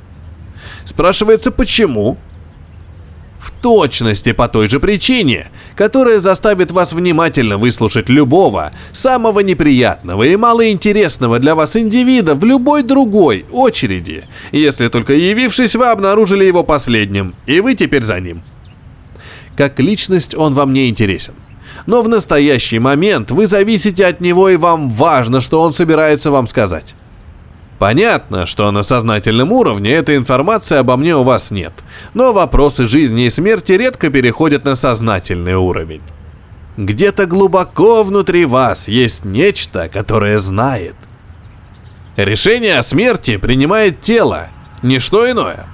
Спрашивается, 0.86 1.52
почему? 1.52 2.18
В 3.40 3.52
точности 3.62 4.32
по 4.32 4.48
той 4.48 4.70
же 4.70 4.80
причине, 4.80 5.48
которая 5.75 6.20
заставит 6.20 6.72
вас 6.72 6.94
внимательно 6.94 7.58
выслушать 7.58 8.08
любого, 8.08 8.72
самого 8.94 9.42
неприятного 9.42 10.24
и 10.24 10.36
малоинтересного 10.38 11.40
для 11.40 11.56
вас 11.56 11.75
индивида 11.75 12.36
в 12.36 12.46
любой 12.46 12.84
другой 12.84 13.46
очереди, 13.52 14.24
если 14.54 14.88
только 14.88 15.13
явившись 15.13 15.75
вы 15.75 15.88
обнаружили 15.88 16.46
его 16.46 16.63
последним, 16.63 17.36
и 17.46 17.60
вы 17.60 17.75
теперь 17.75 18.04
за 18.04 18.20
ним. 18.22 18.44
Как 19.58 19.80
личность 19.80 20.36
он 20.36 20.54
вам 20.54 20.74
не 20.74 20.90
интересен. 20.90 21.34
Но 21.86 22.02
в 22.02 22.08
настоящий 22.08 22.80
момент 22.80 23.32
вы 23.32 23.48
зависите 23.48 24.06
от 24.06 24.22
него 24.22 24.50
и 24.50 24.56
вам 24.56 24.90
важно, 24.90 25.42
что 25.42 25.62
он 25.62 25.74
собирается 25.74 26.32
вам 26.32 26.48
сказать. 26.48 26.96
Понятно, 27.80 28.46
что 28.46 28.72
на 28.72 28.84
сознательном 28.84 29.51
уровне 29.51 29.92
этой 29.92 30.15
информации 30.15 30.77
обо 30.77 30.96
мне 30.96 31.15
у 31.15 31.24
вас 31.24 31.51
нет, 31.51 31.74
но 32.13 32.32
вопросы 32.32 32.86
жизни 32.86 33.25
и 33.25 33.30
смерти 33.30 33.74
редко 33.74 34.10
переходят 34.10 34.63
на 34.63 34.75
сознательный 34.75 35.56
уровень. 35.56 36.01
Где-то 36.77 37.25
глубоко 37.25 38.03
внутри 38.03 38.46
вас 38.46 38.88
есть 38.88 39.25
нечто, 39.25 39.89
которое 39.89 40.39
знает. 40.39 40.96
Решение 42.15 42.77
о 42.77 42.84
смерти 42.84 43.38
принимает 43.38 44.01
тело, 44.01 44.50
не 44.82 45.00
что 45.00 45.30
иное. 45.30 45.68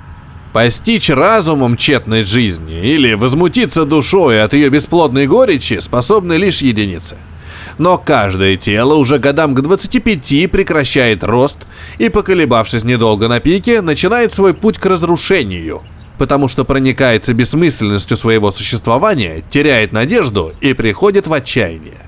Постичь 0.52 1.10
разумом 1.10 1.78
тщетность 1.78 2.30
жизни 2.30 2.80
или 2.82 3.14
возмутиться 3.14 3.86
душой 3.86 4.42
от 4.42 4.54
ее 4.54 4.70
бесплодной 4.70 5.28
горечи 5.28 5.80
способны 5.80 6.34
лишь 6.34 6.62
единицы– 6.62 7.18
но 7.80 7.98
каждое 7.98 8.58
тело 8.58 8.94
уже 8.94 9.18
годам 9.18 9.56
к 9.56 9.62
25 9.62 10.52
прекращает 10.52 11.24
рост 11.24 11.60
и, 11.98 12.10
поколебавшись 12.10 12.84
недолго 12.84 13.28
на 13.28 13.40
пике, 13.40 13.82
начинает 13.82 14.34
свой 14.34 14.54
путь 14.54 14.78
к 14.78 14.86
разрушению, 14.86 15.82
потому 16.18 16.50
что 16.50 16.66
проникается 16.66 17.34
бессмысленностью 17.34 18.18
своего 18.18 18.52
существования, 18.52 19.44
теряет 19.50 19.94
надежду 19.94 20.54
и 20.60 20.74
приходит 20.74 21.26
в 21.28 21.34
отчаяние. 21.34 22.06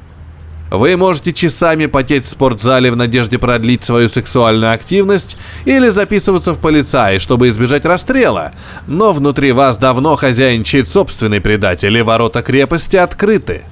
Вы 0.69 0.95
можете 0.95 1.33
часами 1.33 1.85
потеть 1.85 2.25
в 2.25 2.29
спортзале 2.29 2.91
в 2.91 2.95
надежде 2.95 3.37
продлить 3.37 3.83
свою 3.83 4.07
сексуальную 4.07 4.73
активность 4.73 5.37
или 5.65 5.89
записываться 5.89 6.53
в 6.53 6.59
полицаи, 6.59 7.17
чтобы 7.17 7.49
избежать 7.49 7.85
расстрела, 7.85 8.53
но 8.87 9.11
внутри 9.13 9.53
вас 9.53 9.77
давно 9.77 10.15
хозяйничает 10.17 10.87
собственный 10.87 11.41
предатель, 11.41 11.97
и 11.97 12.01
ворота 12.01 12.41
крепости 12.41 12.95
открыты. 12.97 13.63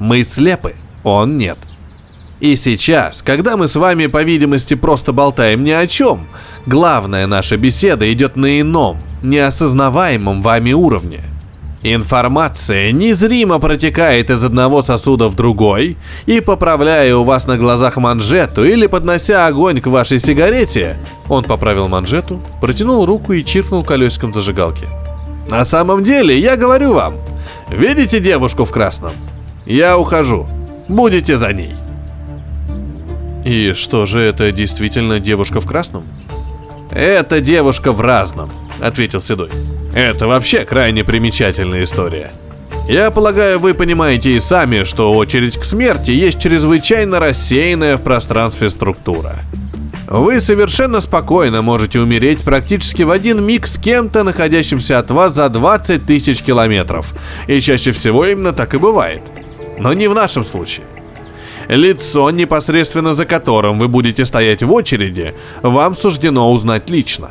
Мы 0.00 0.24
слепы. 0.24 0.74
Он 1.04 1.38
нет. 1.38 1.58
И 2.40 2.56
сейчас, 2.56 3.20
когда 3.20 3.56
мы 3.56 3.68
с 3.68 3.76
вами, 3.76 4.06
по 4.06 4.22
видимости, 4.22 4.74
просто 4.74 5.12
болтаем 5.12 5.62
ни 5.62 5.70
о 5.70 5.86
чем, 5.86 6.26
главная 6.64 7.26
наша 7.26 7.58
беседа 7.58 8.10
идет 8.12 8.36
на 8.36 8.60
ином, 8.60 8.98
неосознаваемом 9.22 10.42
вами 10.42 10.72
уровне. 10.72 11.24
Информация 11.82 12.92
незримо 12.92 13.58
протекает 13.58 14.28
из 14.28 14.44
одного 14.44 14.82
сосуда 14.82 15.28
в 15.28 15.34
другой, 15.34 15.96
и 16.26 16.40
поправляя 16.40 17.16
у 17.16 17.24
вас 17.24 17.46
на 17.46 17.56
глазах 17.56 17.96
манжету 17.96 18.64
или 18.64 18.86
поднося 18.86 19.46
огонь 19.46 19.80
к 19.80 19.86
вашей 19.86 20.18
сигарете, 20.18 20.98
он 21.28 21.44
поправил 21.44 21.88
манжету, 21.88 22.40
протянул 22.60 23.06
руку 23.06 23.32
и 23.32 23.44
чиркнул 23.44 23.82
колесиком 23.82 24.34
зажигалки. 24.34 24.86
На 25.48 25.64
самом 25.64 26.04
деле, 26.04 26.38
я 26.38 26.56
говорю 26.56 26.94
вам, 26.94 27.14
видите 27.70 28.20
девушку 28.20 28.64
в 28.64 28.70
красном? 28.70 29.12
Я 29.64 29.96
ухожу. 29.96 30.46
Будете 30.90 31.36
за 31.36 31.52
ней. 31.52 31.76
И 33.44 33.74
что 33.74 34.06
же, 34.06 34.18
это 34.18 34.50
действительно 34.50 35.20
девушка 35.20 35.60
в 35.60 35.66
красном? 35.66 36.04
Это 36.90 37.40
девушка 37.40 37.92
в 37.92 38.00
разном, 38.00 38.50
ответил 38.80 39.22
Седой. 39.22 39.50
Это 39.94 40.26
вообще 40.26 40.64
крайне 40.64 41.04
примечательная 41.04 41.84
история. 41.84 42.32
Я 42.88 43.12
полагаю, 43.12 43.60
вы 43.60 43.72
понимаете 43.72 44.34
и 44.34 44.40
сами, 44.40 44.82
что 44.82 45.12
очередь 45.12 45.58
к 45.58 45.64
смерти 45.64 46.10
есть 46.10 46.40
чрезвычайно 46.40 47.20
рассеянная 47.20 47.96
в 47.96 48.02
пространстве 48.02 48.68
структура. 48.68 49.36
Вы 50.08 50.40
совершенно 50.40 51.00
спокойно 51.00 51.62
можете 51.62 52.00
умереть 52.00 52.40
практически 52.40 53.02
в 53.02 53.12
один 53.12 53.44
миг 53.44 53.68
с 53.68 53.78
кем-то, 53.78 54.24
находящимся 54.24 54.98
от 54.98 55.12
вас 55.12 55.34
за 55.34 55.48
20 55.48 56.04
тысяч 56.04 56.42
километров. 56.42 57.14
И 57.46 57.60
чаще 57.60 57.92
всего 57.92 58.26
именно 58.26 58.52
так 58.52 58.74
и 58.74 58.78
бывает– 58.78 59.22
но 59.80 59.92
не 59.94 60.08
в 60.08 60.14
нашем 60.14 60.44
случае. 60.44 60.86
Лицо, 61.68 62.30
непосредственно 62.30 63.14
за 63.14 63.24
которым 63.24 63.78
вы 63.78 63.88
будете 63.88 64.24
стоять 64.24 64.62
в 64.62 64.72
очереди, 64.72 65.34
вам 65.62 65.96
суждено 65.96 66.52
узнать 66.52 66.90
лично. 66.90 67.30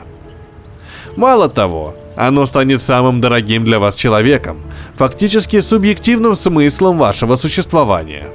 Мало 1.16 1.50
того, 1.50 1.96
оно 2.16 2.46
станет 2.46 2.82
самым 2.82 3.22
дорогим 3.22 3.66
для 3.66 3.80
вас 3.80 3.96
человеком, 3.96 4.62
фактически 4.96 5.62
субъективным 5.62 6.36
смыслом 6.36 6.98
вашего 6.98 7.36
существования. 7.36 8.30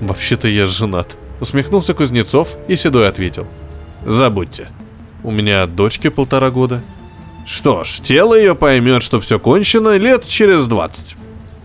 «Вообще-то 0.00 0.48
я 0.48 0.66
женат»,— 0.66 1.16
усмехнулся 1.40 1.94
Кузнецов 1.94 2.56
и 2.68 2.76
Седой 2.76 3.08
ответил. 3.08 3.46
«Забудьте. 4.06 4.68
У 5.22 5.30
меня 5.30 5.66
дочке 5.66 6.10
полтора 6.10 6.50
года. 6.50 6.82
Что 7.46 7.84
ж, 7.84 8.00
тело 8.02 8.34
ее 8.34 8.54
поймет, 8.54 9.02
что 9.02 9.20
все 9.20 9.38
кончено 9.38 9.96
лет 9.96 10.26
через 10.26 10.66
двадцать. 10.66 11.16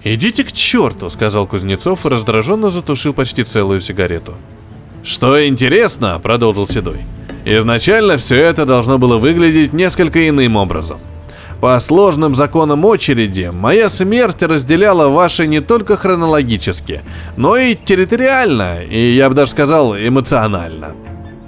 «Идите 0.08 0.44
к 0.44 0.52
черту»,— 0.52 1.10
сказал 1.10 1.48
Кузнецов 1.48 2.06
и 2.06 2.10
раздраженно 2.10 2.70
затушил 2.70 3.12
почти 3.12 3.44
целую 3.44 3.82
сигарету. 3.82 4.36
«Что 5.04 5.48
интересно»,— 5.48 6.20
продолжил 6.24 6.68
Седой,— 6.68 7.08
«изначально 7.46 8.18
все 8.18 8.36
это 8.36 8.68
должно 8.68 9.00
было 9.00 9.18
выглядеть 9.18 9.74
несколько 9.74 10.30
иным 10.30 10.58
образом. 10.58 11.00
По 11.60 11.80
сложным 11.80 12.36
законам 12.36 12.86
очереди, 12.86 13.50
моя 13.52 13.90
смерть 13.90 14.44
разделяла 14.44 15.10
ваши 15.10 15.48
не 15.48 15.60
только 15.60 15.98
хронологически, 15.98 17.02
но 17.36 17.58
и 17.58 17.74
территориально, 17.74 18.84
и 18.84 19.16
я 19.16 19.28
бы 19.28 19.34
даже 19.34 19.54
сказал 19.54 19.98
эмоционально. 19.98 20.94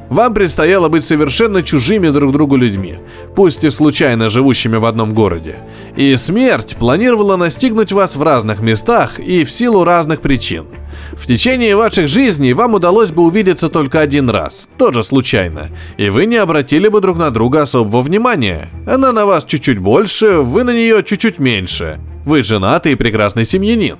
Вам 0.10 0.34
предстояло 0.34 0.88
быть 0.88 1.06
совершенно 1.06 1.64
чужими 1.64 2.10
друг 2.10 2.32
другу 2.32 2.56
людьми, 2.56 3.00
пусть 3.36 3.64
и 3.64 3.70
случайно 3.70 4.30
живущими 4.30 4.78
в 4.78 4.86
одном 4.86 5.14
городе. 5.14 5.58
И 5.96 6.16
смерть 6.16 6.78
планировала 6.80 7.36
настигнуть 7.36 7.92
вас 7.92 8.16
в 8.16 8.24
разных 8.24 8.62
местах 8.62 9.20
и 9.20 9.44
в 9.44 9.52
силу 9.52 9.84
разных 9.84 10.22
причин. 10.22 10.66
В 11.14 11.28
течение 11.28 11.76
ваших 11.76 12.08
жизней 12.08 12.54
вам 12.54 12.74
удалось 12.74 13.12
бы 13.12 13.24
увидеться 13.24 13.70
только 13.70 14.00
один 14.00 14.30
раз, 14.30 14.70
тоже 14.78 15.04
случайно, 15.04 15.70
и 15.98 16.10
вы 16.10 16.26
не 16.26 16.38
обратили 16.38 16.88
бы 16.88 17.02
друг 17.02 17.18
на 17.18 17.30
друга 17.30 17.64
особого 17.64 18.02
внимания. 18.02 18.70
Она 18.86 19.12
на 19.12 19.26
вас 19.26 19.44
чуть-чуть 19.46 19.80
больше, 19.80 20.38
вы 20.38 20.64
на 20.64 20.74
нее 20.74 21.04
чуть-чуть 21.04 21.40
меньше. 21.40 22.00
Вы 22.26 22.44
женатый 22.44 22.94
и 22.94 22.96
прекрасный 22.96 23.46
семьянин. 23.46 23.98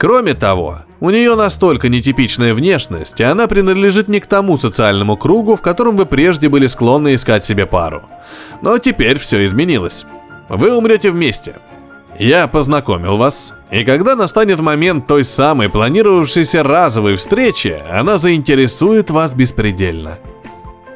Кроме 0.00 0.32
того, 0.32 0.78
у 1.00 1.10
нее 1.10 1.36
настолько 1.36 1.90
нетипичная 1.90 2.54
внешность, 2.54 3.20
и 3.20 3.22
она 3.22 3.46
принадлежит 3.46 4.08
не 4.08 4.18
к 4.18 4.26
тому 4.26 4.56
социальному 4.56 5.18
кругу, 5.18 5.56
в 5.56 5.60
котором 5.60 5.98
вы 5.98 6.06
прежде 6.06 6.48
были 6.48 6.68
склонны 6.68 7.14
искать 7.14 7.44
себе 7.44 7.66
пару. 7.66 8.04
Но 8.62 8.78
теперь 8.78 9.18
все 9.18 9.44
изменилось. 9.44 10.06
Вы 10.48 10.74
умрете 10.74 11.10
вместе. 11.10 11.56
Я 12.18 12.48
познакомил 12.48 13.18
вас, 13.18 13.52
и 13.70 13.84
когда 13.84 14.16
настанет 14.16 14.58
момент 14.58 15.06
той 15.06 15.22
самой 15.22 15.68
планировавшейся 15.68 16.62
разовой 16.62 17.16
встречи, 17.16 17.78
она 17.92 18.16
заинтересует 18.16 19.10
вас 19.10 19.34
беспредельно. 19.34 20.18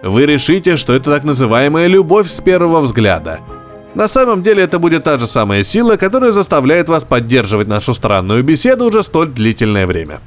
Вы 0.03 0.25
решите, 0.25 0.79
что 0.79 0.95
это 0.95 1.11
так 1.11 1.25
называемая 1.25 1.89
любовь 1.89 2.31
с 2.31 2.41
первого 2.41 2.81
взгляда– 2.81 3.41
на 3.95 4.09
самом 4.09 4.43
деле 4.43 4.63
это 4.63 4.79
будет 4.79 5.05
та 5.05 5.19
же 5.19 5.27
самая 5.27 5.63
сила, 5.63 5.97
которая 5.97 6.33
заставляет 6.33 6.89
вас 6.89 7.05
поддерживать 7.05 7.69
нашу 7.69 7.95
странную 7.95 8.43
беседу 8.43 8.87
уже 8.87 9.03
столь 9.03 9.29
длительное 9.29 9.87
время. 9.87 10.21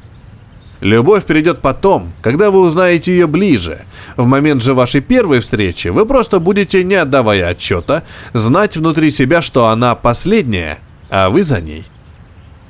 Любовь 0.79 1.25
придет 1.25 1.61
потом, 1.61 2.13
когда 2.21 2.51
вы 2.51 2.59
узнаете 2.59 3.11
ее 3.11 3.25
ближе. 3.25 3.81
В 4.15 4.27
момент 4.27 4.61
же 4.61 4.73
вашей 4.73 5.01
первой 5.01 5.39
встречи 5.39 5.87
вы 5.87 6.05
просто 6.05 6.39
будете, 6.39 6.83
не 6.83 6.95
отдавая 6.95 7.47
отчета, 7.47 8.03
знать 8.33 8.77
внутри 8.77 9.09
себя, 9.09 9.41
что 9.41 9.67
она 9.67 9.95
последняя, 9.95 10.79
а 11.09 11.29
вы 11.29 11.41
за 11.41 11.61
ней. 11.61 11.85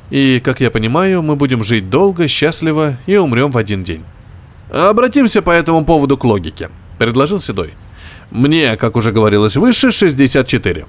И, 0.10 0.42
как 0.44 0.62
я 0.62 0.72
понимаю, 0.72 1.22
мы 1.22 1.36
будем 1.36 1.64
жить 1.64 1.90
долго, 1.90 2.30
счастливо 2.30 2.98
и 3.08 3.18
умрем 3.18 3.52
в 3.52 3.58
один 3.58 3.84
день. 3.84 4.06
Обратимся 4.72 5.42
по 5.42 5.52
этому 5.52 5.84
поводу 5.84 6.18
к 6.18 6.24
логике, 6.24 6.70
предложил 6.98 7.42
Седой. 7.42 7.74
Мне, 8.32 8.76
как 8.76 8.96
уже 8.96 9.12
говорилось 9.12 9.56
выше, 9.56 9.92
64. 9.92 10.86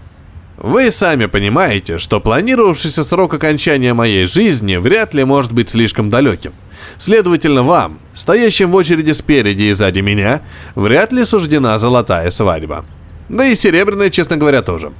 Вы 0.56 0.90
сами 0.90 1.26
понимаете, 1.26 1.98
что 1.98 2.20
планировавшийся 2.20 3.04
срок 3.04 3.34
окончания 3.34 3.94
моей 3.94 4.26
жизни 4.26 4.76
вряд 4.76 5.14
ли 5.14 5.22
может 5.24 5.52
быть 5.52 5.70
слишком 5.70 6.10
далеким. 6.10 6.52
Следовательно, 6.98 7.62
вам, 7.62 8.00
стоящим 8.14 8.72
в 8.72 8.74
очереди 8.74 9.12
спереди 9.12 9.62
и 9.62 9.72
сзади 9.72 10.00
меня, 10.00 10.42
вряд 10.74 11.12
ли 11.12 11.24
суждена 11.24 11.78
золотая 11.78 12.30
свадьба. 12.30 12.84
Да 13.28 13.44
и 13.44 13.54
серебряная, 13.54 14.10
честно 14.10 14.36
говоря, 14.36 14.62
тоже. 14.62 14.92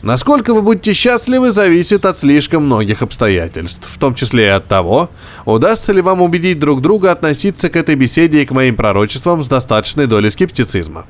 Насколько 0.00 0.54
вы 0.54 0.62
будете 0.62 0.94
счастливы, 0.94 1.52
зависит 1.52 2.06
от 2.06 2.18
слишком 2.18 2.64
многих 2.64 3.02
обстоятельств, 3.02 3.86
в 3.86 3.98
том 3.98 4.14
числе 4.14 4.46
и 4.46 4.48
от 4.48 4.68
того, 4.68 5.10
удастся 5.44 5.92
ли 5.92 6.00
вам 6.00 6.22
убедить 6.22 6.58
друг 6.58 6.80
друга 6.80 7.12
относиться 7.12 7.68
к 7.68 7.76
этой 7.76 7.94
беседе 7.94 8.42
и 8.42 8.46
к 8.46 8.50
моим 8.50 8.74
пророчествам 8.74 9.42
с 9.42 9.48
достаточной 9.48 10.06
долей 10.06 10.30
скептицизма. 10.30 11.04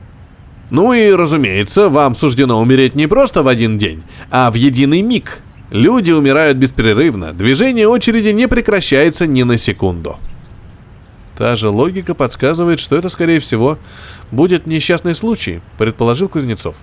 Ну 0.72 0.94
и, 0.94 1.12
разумеется, 1.12 1.90
вам 1.90 2.16
суждено 2.16 2.58
умереть 2.58 2.94
не 2.94 3.06
просто 3.06 3.42
в 3.42 3.48
один 3.48 3.76
день, 3.76 4.02
а 4.30 4.50
в 4.50 4.54
единый 4.54 5.02
миг. 5.02 5.40
Люди 5.70 6.12
умирают 6.12 6.56
беспрерывно, 6.56 7.34
движение 7.34 7.86
очереди 7.86 8.28
не 8.28 8.48
прекращается 8.48 9.26
ни 9.26 9.42
на 9.42 9.58
секунду. 9.58 10.16
Та 11.36 11.56
же 11.56 11.68
логика 11.68 12.14
подсказывает, 12.14 12.80
что 12.80 12.96
это, 12.96 13.10
скорее 13.10 13.38
всего, 13.38 13.76
будет 14.30 14.66
несчастный 14.66 15.14
случай, 15.14 15.60
предположил 15.76 16.30
Кузнецов. 16.30 16.74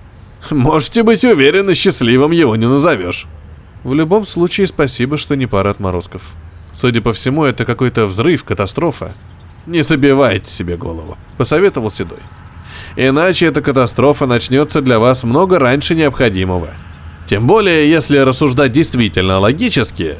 Можете 0.51 1.01
быть 1.01 1.23
уверены, 1.23 1.73
счастливым 1.73 2.29
его 2.29 2.55
не 2.55 2.67
назовешь. 2.67 3.25
В 3.83 3.95
любом 3.95 4.23
случае, 4.23 4.67
спасибо, 4.67 5.17
что 5.17 5.35
не 5.35 5.47
пара 5.47 5.71
отморозков. 5.71 6.35
Судя 6.73 7.01
по 7.01 7.11
всему, 7.11 7.43
это 7.43 7.65
какой-то 7.65 8.05
взрыв, 8.05 8.43
катастрофа. 8.43 9.15
Не 9.65 9.81
забивайте 9.81 10.47
себе 10.47 10.77
голову, 10.77 11.17
посоветовал 11.37 11.89
Седой. 11.89 12.19
Иначе 12.95 13.47
эта 13.47 13.61
катастрофа 13.61 14.25
начнется 14.25 14.81
для 14.81 14.99
вас 14.99 15.23
много 15.23 15.59
раньше 15.59 15.95
необходимого. 15.95 16.69
Тем 17.25 17.45
более, 17.45 17.89
если 17.89 18.17
рассуждать 18.17 18.71
действительно 18.71 19.39
логически, 19.39 20.15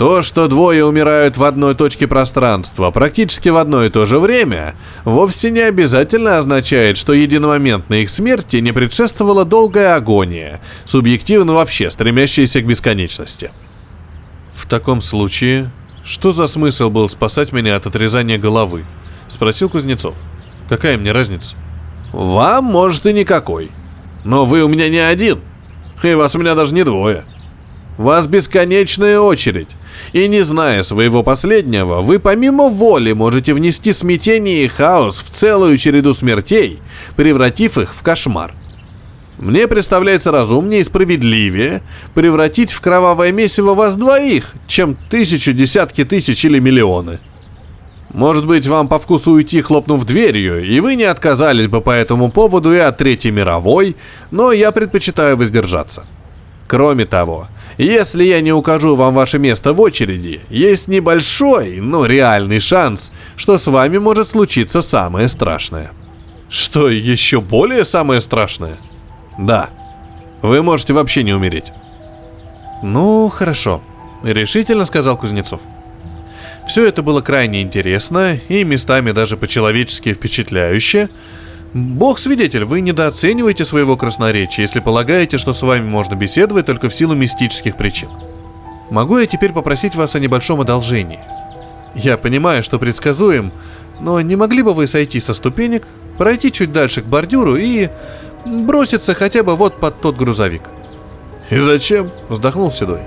то, 0.00 0.22
что 0.22 0.48
двое 0.48 0.84
умирают 0.86 1.36
в 1.36 1.44
одной 1.44 1.74
точке 1.74 2.06
пространства 2.06 2.90
практически 2.90 3.50
в 3.50 3.58
одно 3.58 3.84
и 3.84 3.90
то 3.90 4.06
же 4.06 4.18
время, 4.18 4.74
вовсе 5.04 5.50
не 5.50 5.60
обязательно 5.60 6.38
означает, 6.38 6.96
что 6.96 7.12
единомоментной 7.12 8.04
их 8.04 8.10
смерти 8.10 8.56
не 8.56 8.72
предшествовала 8.72 9.44
долгая 9.44 9.94
агония, 9.94 10.62
субъективно 10.86 11.52
вообще 11.52 11.90
стремящаяся 11.90 12.62
к 12.62 12.66
бесконечности. 12.66 13.50
В 14.54 14.66
таком 14.66 15.02
случае, 15.02 15.70
что 16.02 16.32
за 16.32 16.46
смысл 16.46 16.88
был 16.88 17.08
спасать 17.08 17.52
меня 17.52 17.76
от 17.76 17.86
отрезания 17.86 18.38
головы? 18.38 18.84
Спросил 19.28 19.68
Кузнецов. 19.68 20.14
Какая 20.70 20.96
мне 20.96 21.12
разница? 21.12 21.56
Вам, 22.12 22.64
может, 22.64 23.06
и 23.06 23.12
никакой. 23.12 23.70
Но 24.24 24.44
вы 24.44 24.62
у 24.62 24.68
меня 24.68 24.88
не 24.88 24.98
один. 24.98 25.40
И 26.02 26.14
вас 26.14 26.34
у 26.34 26.38
меня 26.38 26.54
даже 26.54 26.74
не 26.74 26.84
двое. 26.84 27.24
Вас 27.98 28.26
бесконечная 28.26 29.20
очередь. 29.20 29.68
И 30.12 30.26
не 30.28 30.42
зная 30.42 30.82
своего 30.82 31.22
последнего, 31.22 32.00
вы 32.00 32.18
помимо 32.18 32.68
воли 32.68 33.12
можете 33.12 33.52
внести 33.52 33.92
смятение 33.92 34.64
и 34.64 34.68
хаос 34.68 35.20
в 35.20 35.30
целую 35.30 35.76
череду 35.76 36.14
смертей, 36.14 36.78
превратив 37.16 37.76
их 37.76 37.94
в 37.94 38.02
кошмар. 38.02 38.54
Мне 39.38 39.68
представляется 39.68 40.32
разумнее 40.32 40.80
и 40.80 40.84
справедливее 40.84 41.82
превратить 42.14 42.72
в 42.72 42.80
кровавое 42.80 43.32
месиво 43.32 43.74
вас 43.74 43.94
двоих, 43.94 44.52
чем 44.66 44.96
тысячу, 45.08 45.52
десятки 45.52 46.04
тысяч 46.04 46.44
или 46.44 46.58
миллионы. 46.58 47.20
Может 48.12 48.46
быть, 48.46 48.66
вам 48.66 48.88
по 48.88 48.98
вкусу 48.98 49.32
уйти, 49.32 49.60
хлопнув 49.62 50.04
дверью, 50.04 50.64
и 50.64 50.80
вы 50.80 50.96
не 50.96 51.04
отказались 51.04 51.68
бы 51.68 51.80
по 51.80 51.90
этому 51.90 52.30
поводу 52.30 52.72
и 52.74 52.78
от 52.78 52.98
Третьей 52.98 53.30
мировой, 53.30 53.96
но 54.30 54.50
я 54.50 54.72
предпочитаю 54.72 55.36
воздержаться. 55.36 56.04
Кроме 56.66 57.06
того, 57.06 57.46
если 57.78 58.24
я 58.24 58.40
не 58.40 58.52
укажу 58.52 58.96
вам 58.96 59.14
ваше 59.14 59.38
место 59.38 59.72
в 59.72 59.80
очереди, 59.80 60.40
есть 60.50 60.88
небольшой, 60.88 61.80
но 61.80 62.04
реальный 62.04 62.58
шанс, 62.58 63.12
что 63.36 63.58
с 63.58 63.66
вами 63.68 63.98
может 63.98 64.28
случиться 64.28 64.82
самое 64.82 65.28
страшное. 65.28 65.92
Что, 66.48 66.90
еще 66.90 67.40
более 67.40 67.84
самое 67.84 68.20
страшное? 68.20 68.78
Да. 69.38 69.70
Вы 70.42 70.62
можете 70.62 70.92
вообще 70.94 71.22
не 71.22 71.32
умереть. 71.32 71.72
Ну, 72.82 73.28
хорошо, 73.28 73.82
решительно 74.24 74.84
сказал 74.84 75.16
Кузнецов. 75.16 75.60
Все 76.70 76.86
это 76.86 77.02
было 77.02 77.20
крайне 77.20 77.62
интересно 77.62 78.38
и 78.48 78.62
местами 78.62 79.10
даже 79.10 79.36
по-человечески 79.36 80.12
впечатляюще. 80.12 81.08
Бог 81.74 82.20
свидетель, 82.20 82.62
вы 82.62 82.80
недооцениваете 82.80 83.64
своего 83.64 83.96
красноречия, 83.96 84.62
если 84.62 84.78
полагаете, 84.78 85.36
что 85.36 85.52
с 85.52 85.62
вами 85.62 85.82
можно 85.82 86.14
беседовать 86.14 86.66
только 86.66 86.88
в 86.88 86.94
силу 86.94 87.16
мистических 87.16 87.76
причин. 87.76 88.08
Могу 88.88 89.18
я 89.18 89.26
теперь 89.26 89.52
попросить 89.52 89.96
вас 89.96 90.14
о 90.14 90.20
небольшом 90.20 90.60
одолжении? 90.60 91.18
Я 91.96 92.16
понимаю, 92.16 92.62
что 92.62 92.78
предсказуем, 92.78 93.50
но 93.98 94.20
не 94.20 94.36
могли 94.36 94.62
бы 94.62 94.72
вы 94.72 94.86
сойти 94.86 95.18
со 95.18 95.34
ступенек, 95.34 95.88
пройти 96.18 96.52
чуть 96.52 96.72
дальше 96.72 97.02
к 97.02 97.06
бордюру 97.06 97.56
и 97.56 97.88
броситься 98.46 99.14
хотя 99.14 99.42
бы 99.42 99.56
вот 99.56 99.80
под 99.80 100.00
тот 100.00 100.16
грузовик? 100.16 100.62
И 101.50 101.58
зачем? 101.58 102.12
Вздохнул 102.28 102.70
Седой. 102.70 103.00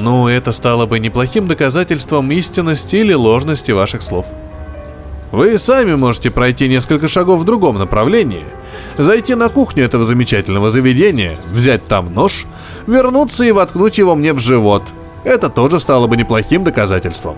Ну, 0.00 0.28
это 0.28 0.52
стало 0.52 0.86
бы 0.86 1.00
неплохим 1.00 1.48
доказательством 1.48 2.30
истинности 2.30 2.94
или 2.94 3.14
ложности 3.14 3.72
ваших 3.72 4.02
слов. 4.02 4.26
Вы 5.32 5.58
сами 5.58 5.96
можете 5.96 6.30
пройти 6.30 6.68
несколько 6.68 7.08
шагов 7.08 7.40
в 7.40 7.44
другом 7.44 7.80
направлении, 7.80 8.44
зайти 8.96 9.34
на 9.34 9.48
кухню 9.48 9.84
этого 9.84 10.04
замечательного 10.04 10.70
заведения, 10.70 11.36
взять 11.52 11.86
там 11.86 12.14
нож, 12.14 12.46
вернуться 12.86 13.42
и 13.42 13.50
воткнуть 13.50 13.98
его 13.98 14.14
мне 14.14 14.32
в 14.32 14.38
живот. 14.38 14.84
Это 15.24 15.50
тоже 15.50 15.80
стало 15.80 16.06
бы 16.06 16.16
неплохим 16.16 16.62
доказательством. 16.62 17.36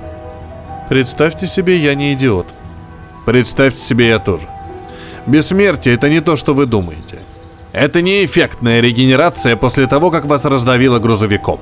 Представьте 0.91 1.47
себе, 1.47 1.79
я 1.79 1.95
не 1.95 2.13
идиот. 2.13 2.47
Представьте 3.25 3.81
себе, 3.81 4.09
я 4.09 4.19
тоже. 4.19 4.47
Бессмертие– 5.27 5.95
это 5.97 6.11
не 6.11 6.21
то, 6.21 6.37
что 6.37 6.53
вы 6.53 6.67
думаете. 6.67 7.21
Это 7.73 8.03
не 8.03 8.23
эффектная 8.27 8.81
регенерация 8.81 9.57
после 9.57 9.87
того, 9.87 10.11
как 10.11 10.27
вас 10.27 10.45
раздавило 10.45 10.99
грузовиком. 10.99 11.59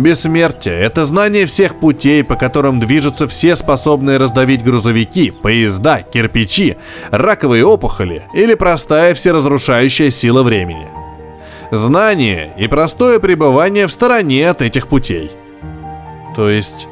Бессмертие– 0.00 0.74
это 0.80 1.04
знание 1.04 1.44
всех 1.44 1.78
путей, 1.78 2.24
по 2.24 2.34
которым 2.34 2.80
движутся 2.80 3.28
все 3.28 3.54
способные 3.54 4.16
раздавить 4.16 4.64
грузовики, 4.64 5.30
поезда, 5.30 6.00
кирпичи, 6.02 6.78
раковые 7.10 7.66
опухоли 7.66 8.22
или 8.32 8.54
простая 8.54 9.14
всеразрушающая 9.14 10.08
сила 10.08 10.42
времени. 10.42 10.86
Знание 11.70 12.54
и 12.56 12.66
простое 12.66 13.18
пребывание 13.18 13.86
в 13.86 13.92
стороне 13.92 14.48
от 14.48 14.62
этих 14.62 14.88
путей. 14.88 15.30
То 16.34 16.48
есть, 16.48 16.88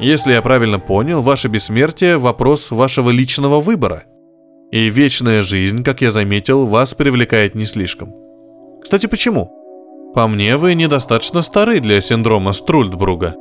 если 0.00 0.32
я 0.32 0.40
правильно 0.40 0.78
понял, 0.78 1.20
ваше 1.20 1.48
бессмертие– 1.48 2.16
вопрос 2.18 2.70
вашего 2.70 3.10
личного 3.10 3.60
выбора. 3.60 4.04
И 4.72 4.88
вечная 4.88 5.42
жизнь, 5.42 5.84
как 5.84 6.00
я 6.00 6.10
заметил, 6.10 6.64
вас 6.64 6.94
привлекает 6.94 7.54
не 7.54 7.66
слишком. 7.66 8.14
Кстати, 8.82 9.04
почему? 9.04 9.55
По 10.16 10.28
мне, 10.28 10.56
вы 10.56 10.74
недостаточно 10.74 11.42
стары 11.42 11.78
для 11.78 12.00
синдрома 12.00 12.54
Струльдбруга. 12.54 13.34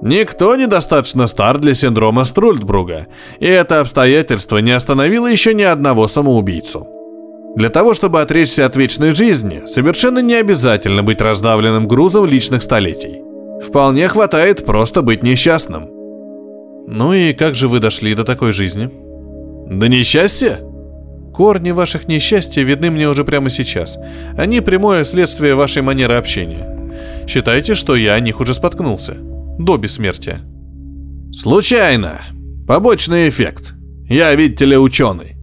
Никто 0.00 0.56
недостаточно 0.56 1.26
стар 1.26 1.58
для 1.58 1.74
синдрома 1.74 2.24
Струльдбруга, 2.24 3.06
и 3.38 3.44
это 3.44 3.80
обстоятельство 3.80 4.56
не 4.56 4.70
остановило 4.70 5.26
еще 5.26 5.52
ни 5.52 5.60
одного 5.60 6.08
самоубийцу. 6.08 6.88
Для 7.54 7.68
того, 7.68 7.92
чтобы 7.92 8.22
отречься 8.22 8.64
от 8.64 8.76
вечной 8.76 9.14
жизни, 9.14 9.64
совершенно 9.66 10.20
не 10.20 10.36
обязательно 10.36 11.02
быть 11.02 11.20
раздавленным 11.20 11.86
грузом 11.86 12.24
личных 12.24 12.62
столетий. 12.62 13.20
Вполне 13.62 14.08
хватает 14.08 14.64
просто 14.64 15.02
быть 15.02 15.22
несчастным. 15.22 15.90
Ну 16.86 17.12
и 17.12 17.34
как 17.34 17.54
же 17.54 17.68
вы 17.68 17.78
дошли 17.78 18.14
до 18.14 18.24
такой 18.24 18.54
жизни? 18.54 18.88
До 19.68 19.86
несчастья? 19.86 20.60
Корни 21.36 21.70
ваших 21.70 22.08
несчастья 22.08 22.62
видны 22.62 22.90
мне 22.90 23.06
уже 23.10 23.22
прямо 23.22 23.50
сейчас. 23.50 23.98
Они 24.38 24.62
прямое 24.62 25.04
следствие 25.04 25.54
вашей 25.54 25.82
манеры 25.82 26.14
общения. 26.14 26.66
Считайте, 27.28 27.74
что 27.74 27.94
я 27.94 28.14
о 28.14 28.20
них 28.20 28.40
уже 28.40 28.54
споткнулся. 28.54 29.16
До 29.58 29.76
бессмертия. 29.76 30.40
Случайно. 31.32 32.22
Побочный 32.66 33.28
эффект. 33.28 33.74
Я, 34.08 34.34
видите 34.34 34.64
ли, 34.64 34.78
ученый. 34.78 35.36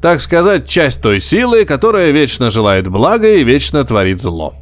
Так 0.00 0.22
сказать, 0.22 0.66
часть 0.66 1.02
той 1.02 1.20
силы, 1.20 1.66
которая 1.66 2.10
вечно 2.10 2.48
желает 2.48 2.88
блага 2.88 3.28
и 3.28 3.44
вечно 3.44 3.84
творит 3.84 4.22
зло. 4.22 4.54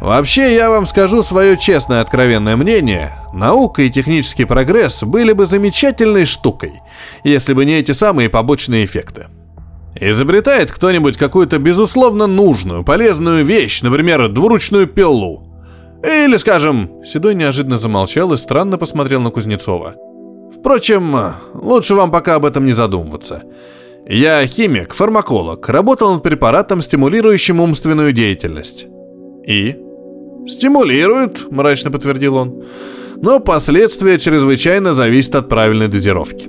Вообще, 0.00 0.54
я 0.54 0.70
вам 0.70 0.86
скажу 0.86 1.24
свое 1.24 1.58
честное 1.58 2.00
откровенное 2.00 2.56
мнение. 2.56 3.16
Наука 3.34 3.82
и 3.82 3.90
технический 3.90 4.44
прогресс 4.44 5.02
были 5.02 5.32
бы 5.32 5.46
замечательной 5.46 6.26
штукой, 6.26 6.74
если 7.24 7.54
бы 7.54 7.64
не 7.64 7.72
эти 7.72 7.90
самые 7.90 8.28
побочные 8.28 8.84
эффекты. 8.84 9.26
Изобретает 10.00 10.72
кто-нибудь 10.72 11.18
какую-то 11.18 11.58
безусловно 11.58 12.26
нужную, 12.26 12.84
полезную 12.84 13.44
вещь, 13.44 13.82
например, 13.82 14.28
двуручную 14.28 14.86
пилу. 14.86 15.46
Или, 16.02 16.38
скажем, 16.38 17.04
Седой 17.04 17.34
неожиданно 17.34 17.76
замолчал 17.76 18.32
и 18.32 18.38
странно 18.38 18.78
посмотрел 18.78 19.20
на 19.20 19.30
Кузнецова. 19.30 19.96
Впрочем, 20.58 21.14
лучше 21.52 21.94
вам 21.94 22.10
пока 22.10 22.36
об 22.36 22.46
этом 22.46 22.64
не 22.64 22.72
задумываться. 22.72 23.42
Я 24.08 24.46
химик, 24.46 24.94
фармаколог, 24.94 25.68
работал 25.68 26.14
над 26.14 26.22
препаратом, 26.22 26.80
стимулирующим 26.80 27.60
умственную 27.60 28.12
деятельность. 28.12 28.86
И? 29.46 29.76
Стимулирует, 30.48 31.52
мрачно 31.52 31.90
подтвердил 31.90 32.36
он. 32.36 32.64
Но 33.16 33.38
последствия 33.38 34.18
чрезвычайно 34.18 34.94
зависят 34.94 35.34
от 35.34 35.48
правильной 35.50 35.88
дозировки, 35.88 36.48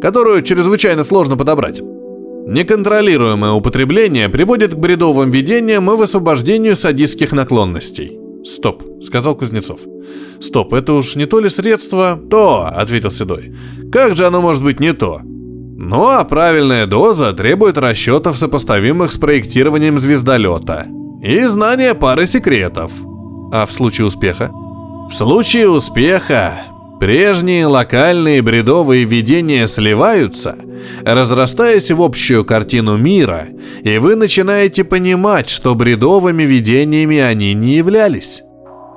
которую 0.00 0.42
чрезвычайно 0.42 1.02
сложно 1.02 1.36
подобрать. 1.36 1.82
Неконтролируемое 2.46 3.50
употребление 3.50 4.28
приводит 4.28 4.74
к 4.74 4.78
бредовым 4.78 5.32
видениям 5.32 5.90
и 5.90 5.96
высвобождению 5.96 6.76
садистских 6.76 7.32
наклонностей. 7.32 8.18
«Стоп»,— 8.44 8.84
сказал 9.02 9.34
Кузнецов. 9.34 9.80
«Стоп, 10.40 10.72
это 10.74 10.92
уж 10.92 11.16
не 11.16 11.26
то 11.26 11.40
ли 11.40 11.48
средство?» 11.48 12.16
«То»,— 12.30 12.70
ответил 12.74 13.10
Седой. 13.10 13.56
«Как 13.90 14.16
же 14.16 14.26
оно 14.26 14.40
может 14.40 14.62
быть 14.62 14.78
не 14.78 14.92
то?» 14.92 15.22
Ну 15.78 16.08
а 16.08 16.24
правильная 16.24 16.86
доза 16.86 17.32
требует 17.34 17.76
расчетов, 17.76 18.38
сопоставимых 18.38 19.12
с 19.12 19.18
проектированием 19.18 20.00
звездолета. 20.00 20.86
И 21.22 21.44
знания 21.44 21.94
пары 21.94 22.26
секретов. 22.26 22.92
А 23.52 23.66
в 23.66 23.72
случае 23.72 24.06
успеха? 24.06 24.50
В 25.10 25.14
случае 25.14 25.68
успеха 25.68 26.54
прежние 26.98 27.66
локальные 27.66 28.42
бредовые 28.42 29.04
видения 29.04 29.66
сливаются, 29.66 30.56
разрастаясь 31.04 31.90
в 31.90 32.02
общую 32.02 32.44
картину 32.44 32.96
мира, 32.96 33.48
и 33.82 33.98
вы 33.98 34.16
начинаете 34.16 34.84
понимать, 34.84 35.48
что 35.48 35.74
бредовыми 35.74 36.44
видениями 36.44 37.18
они 37.18 37.54
не 37.54 37.74
являлись. 37.74 38.42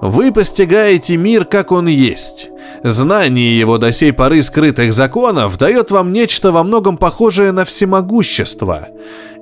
Вы 0.02 0.32
постигаете 0.32 1.18
мир, 1.18 1.44
как 1.44 1.72
он 1.74 1.88
есть. 1.88 2.50
Знание 2.84 3.58
его 3.60 3.78
до 3.78 3.92
сей 3.92 4.14
поры 4.14 4.42
скрытых 4.42 4.94
законов 4.94 5.58
дает 5.58 5.92
вам 5.92 6.14
нечто 6.14 6.54
во 6.54 6.64
многом 6.64 6.98
похожее 6.98 7.52
на 7.52 7.66
всемогущество 7.66 8.88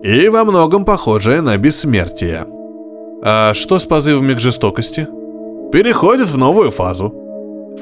и 0.01 0.27
во 0.29 0.43
многом 0.45 0.83
похожее 0.83 1.41
на 1.41 1.57
бессмертие. 1.57 2.47
А 3.23 3.53
что 3.53 3.77
с 3.77 3.85
позывами 3.85 4.33
к 4.33 4.39
жестокости? 4.39 5.07
Переходит 5.71 6.27
в 6.27 6.37
новую 6.37 6.71
фазу. 6.71 7.26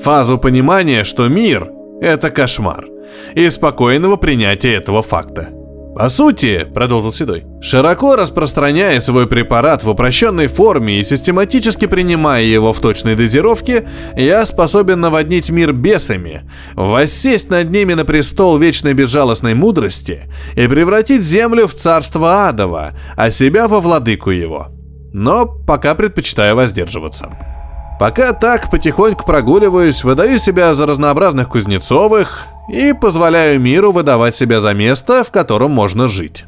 Фазу 0.03 0.38
понимания, 0.38 1.03
что 1.03 1.27
мир– 1.27 1.71
это 2.01 2.29
кошмар, 2.29 2.86
и 3.34 3.49
спокойного 3.49 4.15
принятия 4.15 4.73
этого 4.73 5.01
факта– 5.01 5.49
по 5.95 6.10
сути, 6.10 6.67
продолжил 6.73 7.13
Седой, 7.13 7.45
широко 7.62 8.17
распространяя 8.17 8.99
свой 8.99 9.27
препарат 9.27 9.86
в 9.86 9.89
упрощенной 9.89 10.47
форме 10.47 10.99
и 10.99 11.03
систематически 11.05 11.88
принимая 11.88 12.43
его 12.43 12.73
в 12.73 12.81
точной 12.81 13.15
дозировке, 13.15 13.88
я 14.17 14.45
способен 14.45 14.99
наводнить 14.99 15.49
мир 15.49 15.71
бесами, 15.71 16.51
воссесть 16.73 17.49
над 17.49 17.71
ними 17.71 17.93
на 17.93 18.03
престол 18.03 18.58
вечной 18.58 18.93
безжалостной 18.93 19.53
мудрости 19.53 20.23
и 20.58 20.67
превратить 20.67 21.23
землю 21.23 21.65
в 21.65 21.73
царство 21.73 22.49
адово, 22.49 22.91
а 23.15 23.29
себя 23.29 23.69
во 23.69 23.79
владыку 23.79 24.31
его. 24.31 24.67
Но 25.13 25.45
пока 25.45 25.95
предпочитаю 25.95 26.58
воздерживаться. 26.58 27.54
Пока 27.99 28.34
так 28.34 28.69
потихоньку 28.69 29.25
прогуливаюсь, 29.25 30.03
выдаю 30.03 30.38
себя 30.38 30.75
за 30.75 30.86
разнообразных 30.86 31.49
Кузнецовых, 31.49 32.47
и 32.67 32.93
позволяю 32.93 33.60
миру 33.60 33.91
выдавать 33.91 34.36
себя 34.36 34.62
за 34.62 34.73
место, 34.73 35.23
в 35.23 35.31
котором 35.31 35.71
можно 35.71 36.08
жить. 36.08 36.45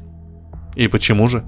И 0.75 0.88
почему 0.88 1.27
же? 1.27 1.43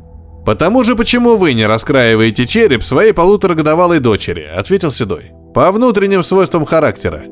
Потому 0.46 0.84
же 0.84 0.96
почему 0.96 1.36
вы 1.36 1.54
не 1.54 1.66
раскраиваете 1.66 2.48
череп 2.48 2.84
своей 2.84 3.14
полуторагодовалой 3.14 4.00
дочери, 4.00 4.44
ответил 4.44 4.92
Седой. 4.92 5.32
По 5.54 5.72
внутренним 5.72 6.24
свойствам 6.24 6.66
характера. 6.66 7.24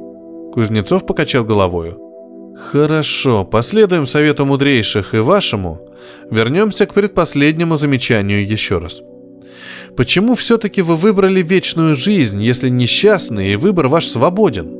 Кузнецов 0.53 1.06
покачал 1.06 1.43
головою. 1.43 1.99
Хорошо, 2.71 3.45
последуем 3.45 4.08
совету 4.08 4.45
мудрейших 4.45 5.13
и 5.13 5.19
вашему. 5.19 5.80
Вернемся 6.32 6.86
к 6.88 6.93
предпоследнему 6.93 7.77
замечанию 7.77 8.47
еще 8.47 8.80
раз. 8.80 9.01
Почему 9.96 10.36
все-таки 10.36 10.82
вы 10.82 10.96
выбрали 10.96 11.41
вечную 11.41 11.96
жизнь, 11.96 12.41
если 12.41 12.70
несчастный 12.70 13.54
и 13.54 13.56
выбор 13.56 13.88
ваш 13.88 14.08
свободен? 14.08 14.78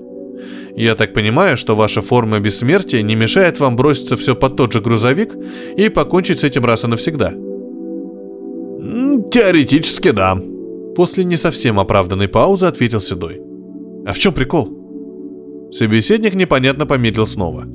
Я 0.76 0.94
так 0.94 1.14
понимаю, 1.14 1.58
что 1.58 1.76
ваша 1.76 2.02
форма 2.02 2.40
бессмертия 2.40 3.02
не 3.02 3.16
мешает 3.16 3.60
вам 3.60 3.76
броситься 3.76 4.16
все 4.16 4.36
под 4.36 4.56
тот 4.58 4.74
же 4.74 4.80
грузовик 4.80 5.36
и 5.76 5.90
покончить 5.90 6.40
с 6.40 6.44
этим 6.44 6.66
раз 6.66 6.84
и 6.84 6.88
навсегда. 6.88 7.34
Теоретически 9.32 10.12
да. 10.12 10.40
После 10.96 11.24
не 11.24 11.36
совсем 11.36 11.80
оправданной 11.80 12.28
паузы 12.28 12.68
ответил 12.68 13.02
Седой. 13.02 13.42
А 14.06 14.14
в 14.14 14.20
чем 14.20 14.34
прикол? 14.34 15.70
Собеседник 15.72 16.36
непонятно 16.36 16.86
помедлил 16.86 17.26
снова. 17.26 17.66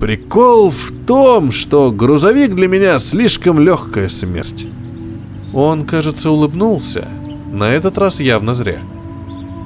Прикол 0.00 0.70
в 0.70 0.92
том, 1.06 1.52
что 1.52 1.92
грузовик 1.92 2.56
для 2.56 2.66
меня 2.66 2.98
слишком 2.98 3.60
легкая 3.60 4.08
смерть. 4.08 4.66
Он, 5.52 5.84
кажется, 5.84 6.30
улыбнулся. 6.30 7.08
На 7.50 7.70
этот 7.70 7.98
раз 7.98 8.20
явно 8.20 8.54
зря. 8.54 8.80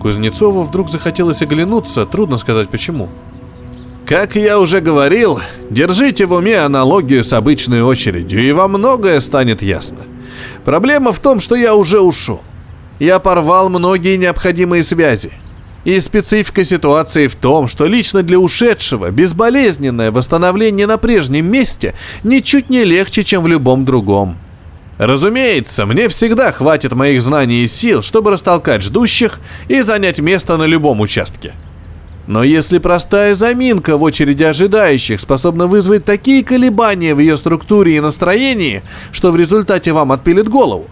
Кузнецову 0.01 0.63
вдруг 0.63 0.91
захотелось 0.91 1.43
оглянуться, 1.43 2.07
трудно 2.07 2.39
сказать 2.39 2.69
почему. 2.69 3.09
Как 4.07 4.37
я 4.37 4.61
уже 4.61 4.81
говорил, 4.81 5.41
держите 5.71 6.27
в 6.27 6.33
уме 6.33 6.59
аналогию 6.59 7.25
с 7.25 7.33
обычной 7.33 7.83
очередью, 7.83 8.41
и 8.41 8.53
вам 8.53 8.73
многое 8.73 9.19
станет 9.21 9.63
ясно. 9.63 9.99
Проблема 10.65 11.13
в 11.13 11.19
том, 11.19 11.41
что 11.41 11.55
я 11.55 11.75
уже 11.75 12.01
ушел. 12.01 12.41
Я 12.99 13.19
порвал 13.19 13.69
многие 13.69 14.17
необходимые 14.17 14.85
связи. 14.85 15.33
И 15.85 16.01
специфика 16.01 16.65
ситуации 16.65 17.29
в 17.29 17.37
том, 17.37 17.69
что 17.69 17.87
лично 17.87 18.23
для 18.23 18.39
ушедшего 18.39 19.11
безболезненное 19.11 20.11
восстановление 20.11 20.87
на 20.87 20.99
прежнем 20.99 21.51
месте 21.51 21.95
ничуть 22.25 22.71
не 22.71 22.85
легче, 22.85 23.23
чем 23.23 23.43
в 23.43 23.47
любом 23.47 23.85
другом. 23.85 24.37
Разумеется, 24.99 25.85
мне 25.85 26.09
всегда 26.09 26.53
хватит 26.53 26.95
моих 26.95 27.21
знаний 27.21 27.63
и 27.63 27.67
сил, 27.67 28.03
чтобы 28.03 28.31
растолкать 28.31 28.83
ждущих 28.83 29.41
и 29.69 29.83
занять 29.83 30.21
место 30.21 30.57
на 30.57 30.65
любом 30.65 31.01
участке. 31.01 31.53
Но 32.27 32.43
если 32.43 32.79
простая 32.79 33.35
заминка 33.35 33.97
в 33.97 34.03
очереди 34.03 34.43
ожидающих 34.43 35.21
способна 35.21 35.67
вызвать 35.67 36.05
такие 36.05 36.43
колебания 36.43 37.15
в 37.15 37.21
ее 37.21 37.37
структуре 37.37 37.97
и 37.97 38.01
настроении, 38.01 38.83
что 39.13 39.31
в 39.31 39.37
результате 39.37 39.93
вам 39.93 40.13
отпилит 40.13 40.49
голову, 40.49 40.89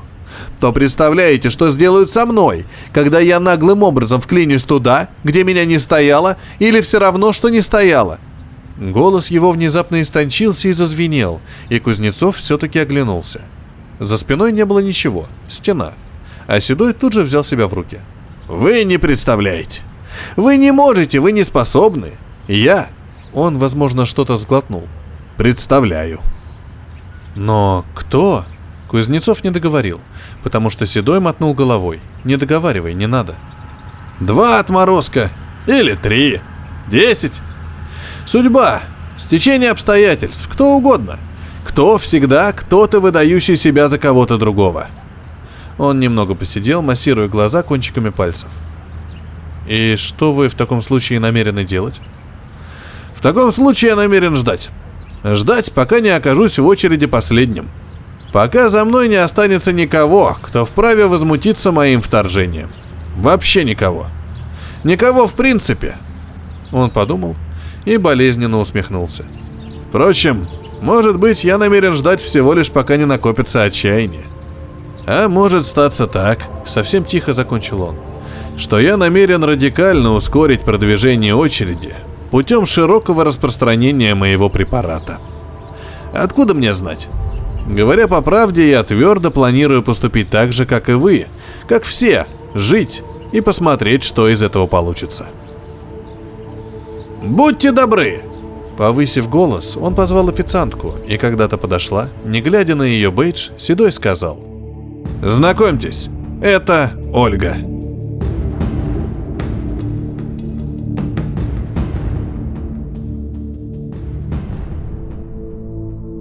то 0.60 0.72
представляете, 0.72 1.50
что 1.50 1.70
сделают 1.70 2.10
со 2.10 2.26
мной, 2.26 2.66
когда 2.92 3.20
я 3.20 3.40
наглым 3.40 3.82
образом 3.82 4.20
вклинюсь 4.20 4.64
туда, 4.64 5.08
где 5.24 5.44
меня 5.44 5.64
не 5.64 5.78
стояло, 5.78 6.36
или 6.58 6.80
все 6.80 6.98
равно, 6.98 7.32
что 7.32 7.48
не 7.48 7.62
стояло? 7.62 8.18
Голос 8.78 9.28
его 9.28 9.50
внезапно 9.50 10.02
истончился 10.02 10.68
и 10.68 10.72
зазвенел, 10.72 11.40
и 11.68 11.78
Кузнецов 11.78 12.36
все-таки 12.36 12.78
оглянулся. 12.78 13.40
За 14.00 14.18
спиной 14.18 14.52
не 14.52 14.64
было 14.64 14.80
ничего, 14.80 15.26
стена. 15.48 15.92
А 16.46 16.60
Седой 16.60 16.92
тут 16.92 17.12
же 17.12 17.22
взял 17.22 17.44
себя 17.44 17.68
в 17.68 17.74
руки. 17.74 18.00
«Вы 18.48 18.84
не 18.84 18.98
представляете. 18.98 19.82
Вы 20.36 20.56
не 20.56 20.72
можете, 20.72 21.20
вы 21.20 21.32
не 21.32 21.44
способны. 21.44 22.12
Я...» 22.48 22.88
Он, 23.32 23.58
возможно, 23.58 24.06
что-то 24.06 24.36
сглотнул. 24.36 24.86
«Представляю». 25.36 26.20
«Но 27.34 27.84
кто?» 27.94 28.44
Кузнецов 28.88 29.42
не 29.42 29.50
договорил, 29.50 30.00
потому 30.44 30.70
что 30.70 30.86
Седой 30.86 31.18
мотнул 31.18 31.54
головой. 31.54 32.00
«Не 32.22 32.36
договаривай, 32.36 32.94
не 32.94 33.06
надо». 33.06 33.34
«Два 34.20 34.60
отморозка. 34.60 35.32
Или 35.66 35.94
три. 35.94 36.40
Десять. 36.88 37.40
Судьба. 38.26 38.82
Стечение 39.18 39.70
обстоятельств. 39.70 40.48
Кто 40.48 40.76
угодно. 40.76 41.18
Кто 41.74 41.98
всегда 41.98 42.52
кто-то, 42.52 43.00
выдающий 43.00 43.56
себя 43.56 43.88
за 43.88 43.98
кого-то 43.98 44.38
другого». 44.38 44.86
Он 45.76 45.98
немного 45.98 46.36
посидел, 46.36 46.82
массируя 46.82 47.26
глаза 47.26 47.64
кончиками 47.64 48.10
пальцев. 48.10 48.48
«И 49.66 49.96
что 49.96 50.32
вы 50.32 50.48
в 50.48 50.54
таком 50.54 50.82
случае 50.82 51.18
намерены 51.18 51.64
делать?» 51.64 52.00
«В 53.16 53.20
таком 53.20 53.50
случае 53.50 53.88
я 53.88 53.96
намерен 53.96 54.36
ждать. 54.36 54.70
Ждать, 55.24 55.72
пока 55.72 55.98
не 55.98 56.10
окажусь 56.10 56.60
в 56.60 56.64
очереди 56.64 57.06
последним. 57.06 57.68
Пока 58.32 58.70
за 58.70 58.84
мной 58.84 59.08
не 59.08 59.16
останется 59.16 59.72
никого, 59.72 60.38
кто 60.42 60.64
вправе 60.64 61.06
возмутиться 61.06 61.72
моим 61.72 62.02
вторжением. 62.02 62.70
Вообще 63.16 63.64
никого. 63.64 64.06
Никого 64.84 65.26
в 65.26 65.34
принципе». 65.34 65.96
Он 66.70 66.90
подумал 66.90 67.34
и 67.84 67.96
болезненно 67.96 68.60
усмехнулся. 68.60 69.24
«Впрочем, 69.88 70.46
может 70.84 71.18
быть, 71.18 71.44
я 71.44 71.56
намерен 71.56 71.94
ждать 71.94 72.20
всего 72.20 72.52
лишь 72.52 72.70
пока 72.70 72.98
не 72.98 73.06
накопится 73.06 73.62
отчаяние. 73.62 74.26
А 75.06 75.28
может 75.28 75.64
статься 75.66 76.06
так, 76.06 76.40
совсем 76.66 77.04
тихо 77.04 77.32
закончил 77.32 77.80
он, 77.80 77.96
что 78.58 78.78
я 78.78 78.98
намерен 78.98 79.42
радикально 79.42 80.12
ускорить 80.12 80.60
продвижение 80.60 81.34
очереди 81.34 81.94
путем 82.30 82.66
широкого 82.66 83.24
распространения 83.24 84.14
моего 84.14 84.50
препарата. 84.50 85.20
Откуда 86.12 86.52
мне 86.52 86.74
знать? 86.74 87.08
Говоря 87.66 88.06
по 88.06 88.20
правде, 88.20 88.68
я 88.68 88.82
твердо 88.82 89.30
планирую 89.30 89.82
поступить 89.82 90.28
так 90.28 90.52
же, 90.52 90.66
как 90.66 90.90
и 90.90 90.92
вы, 90.92 91.28
как 91.66 91.84
все, 91.84 92.26
жить 92.54 93.02
и 93.32 93.40
посмотреть, 93.40 94.04
что 94.04 94.28
из 94.28 94.42
этого 94.42 94.66
получится. 94.66 95.24
Будьте 97.22 97.72
добры, 97.72 98.20
Повысив 98.76 99.30
голос, 99.30 99.76
он 99.76 99.94
позвал 99.94 100.28
официантку, 100.28 100.94
и 101.06 101.16
когда-то 101.16 101.58
подошла, 101.58 102.08
не 102.24 102.40
глядя 102.40 102.74
на 102.74 102.82
ее 102.82 103.12
бейдж, 103.12 103.50
Седой 103.56 103.92
сказал. 103.92 104.38
«Знакомьтесь, 105.22 106.08
это 106.42 106.92
Ольга». 107.12 107.56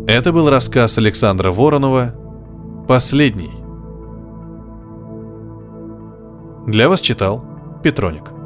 Это 0.06 0.32
был 0.32 0.50
рассказ 0.50 0.98
Александра 0.98 1.50
Воронова 1.50 2.14
«Последний». 2.88 3.52
Для 6.68 6.88
вас 6.88 7.02
читал 7.02 7.44
Петроник. 7.84 8.43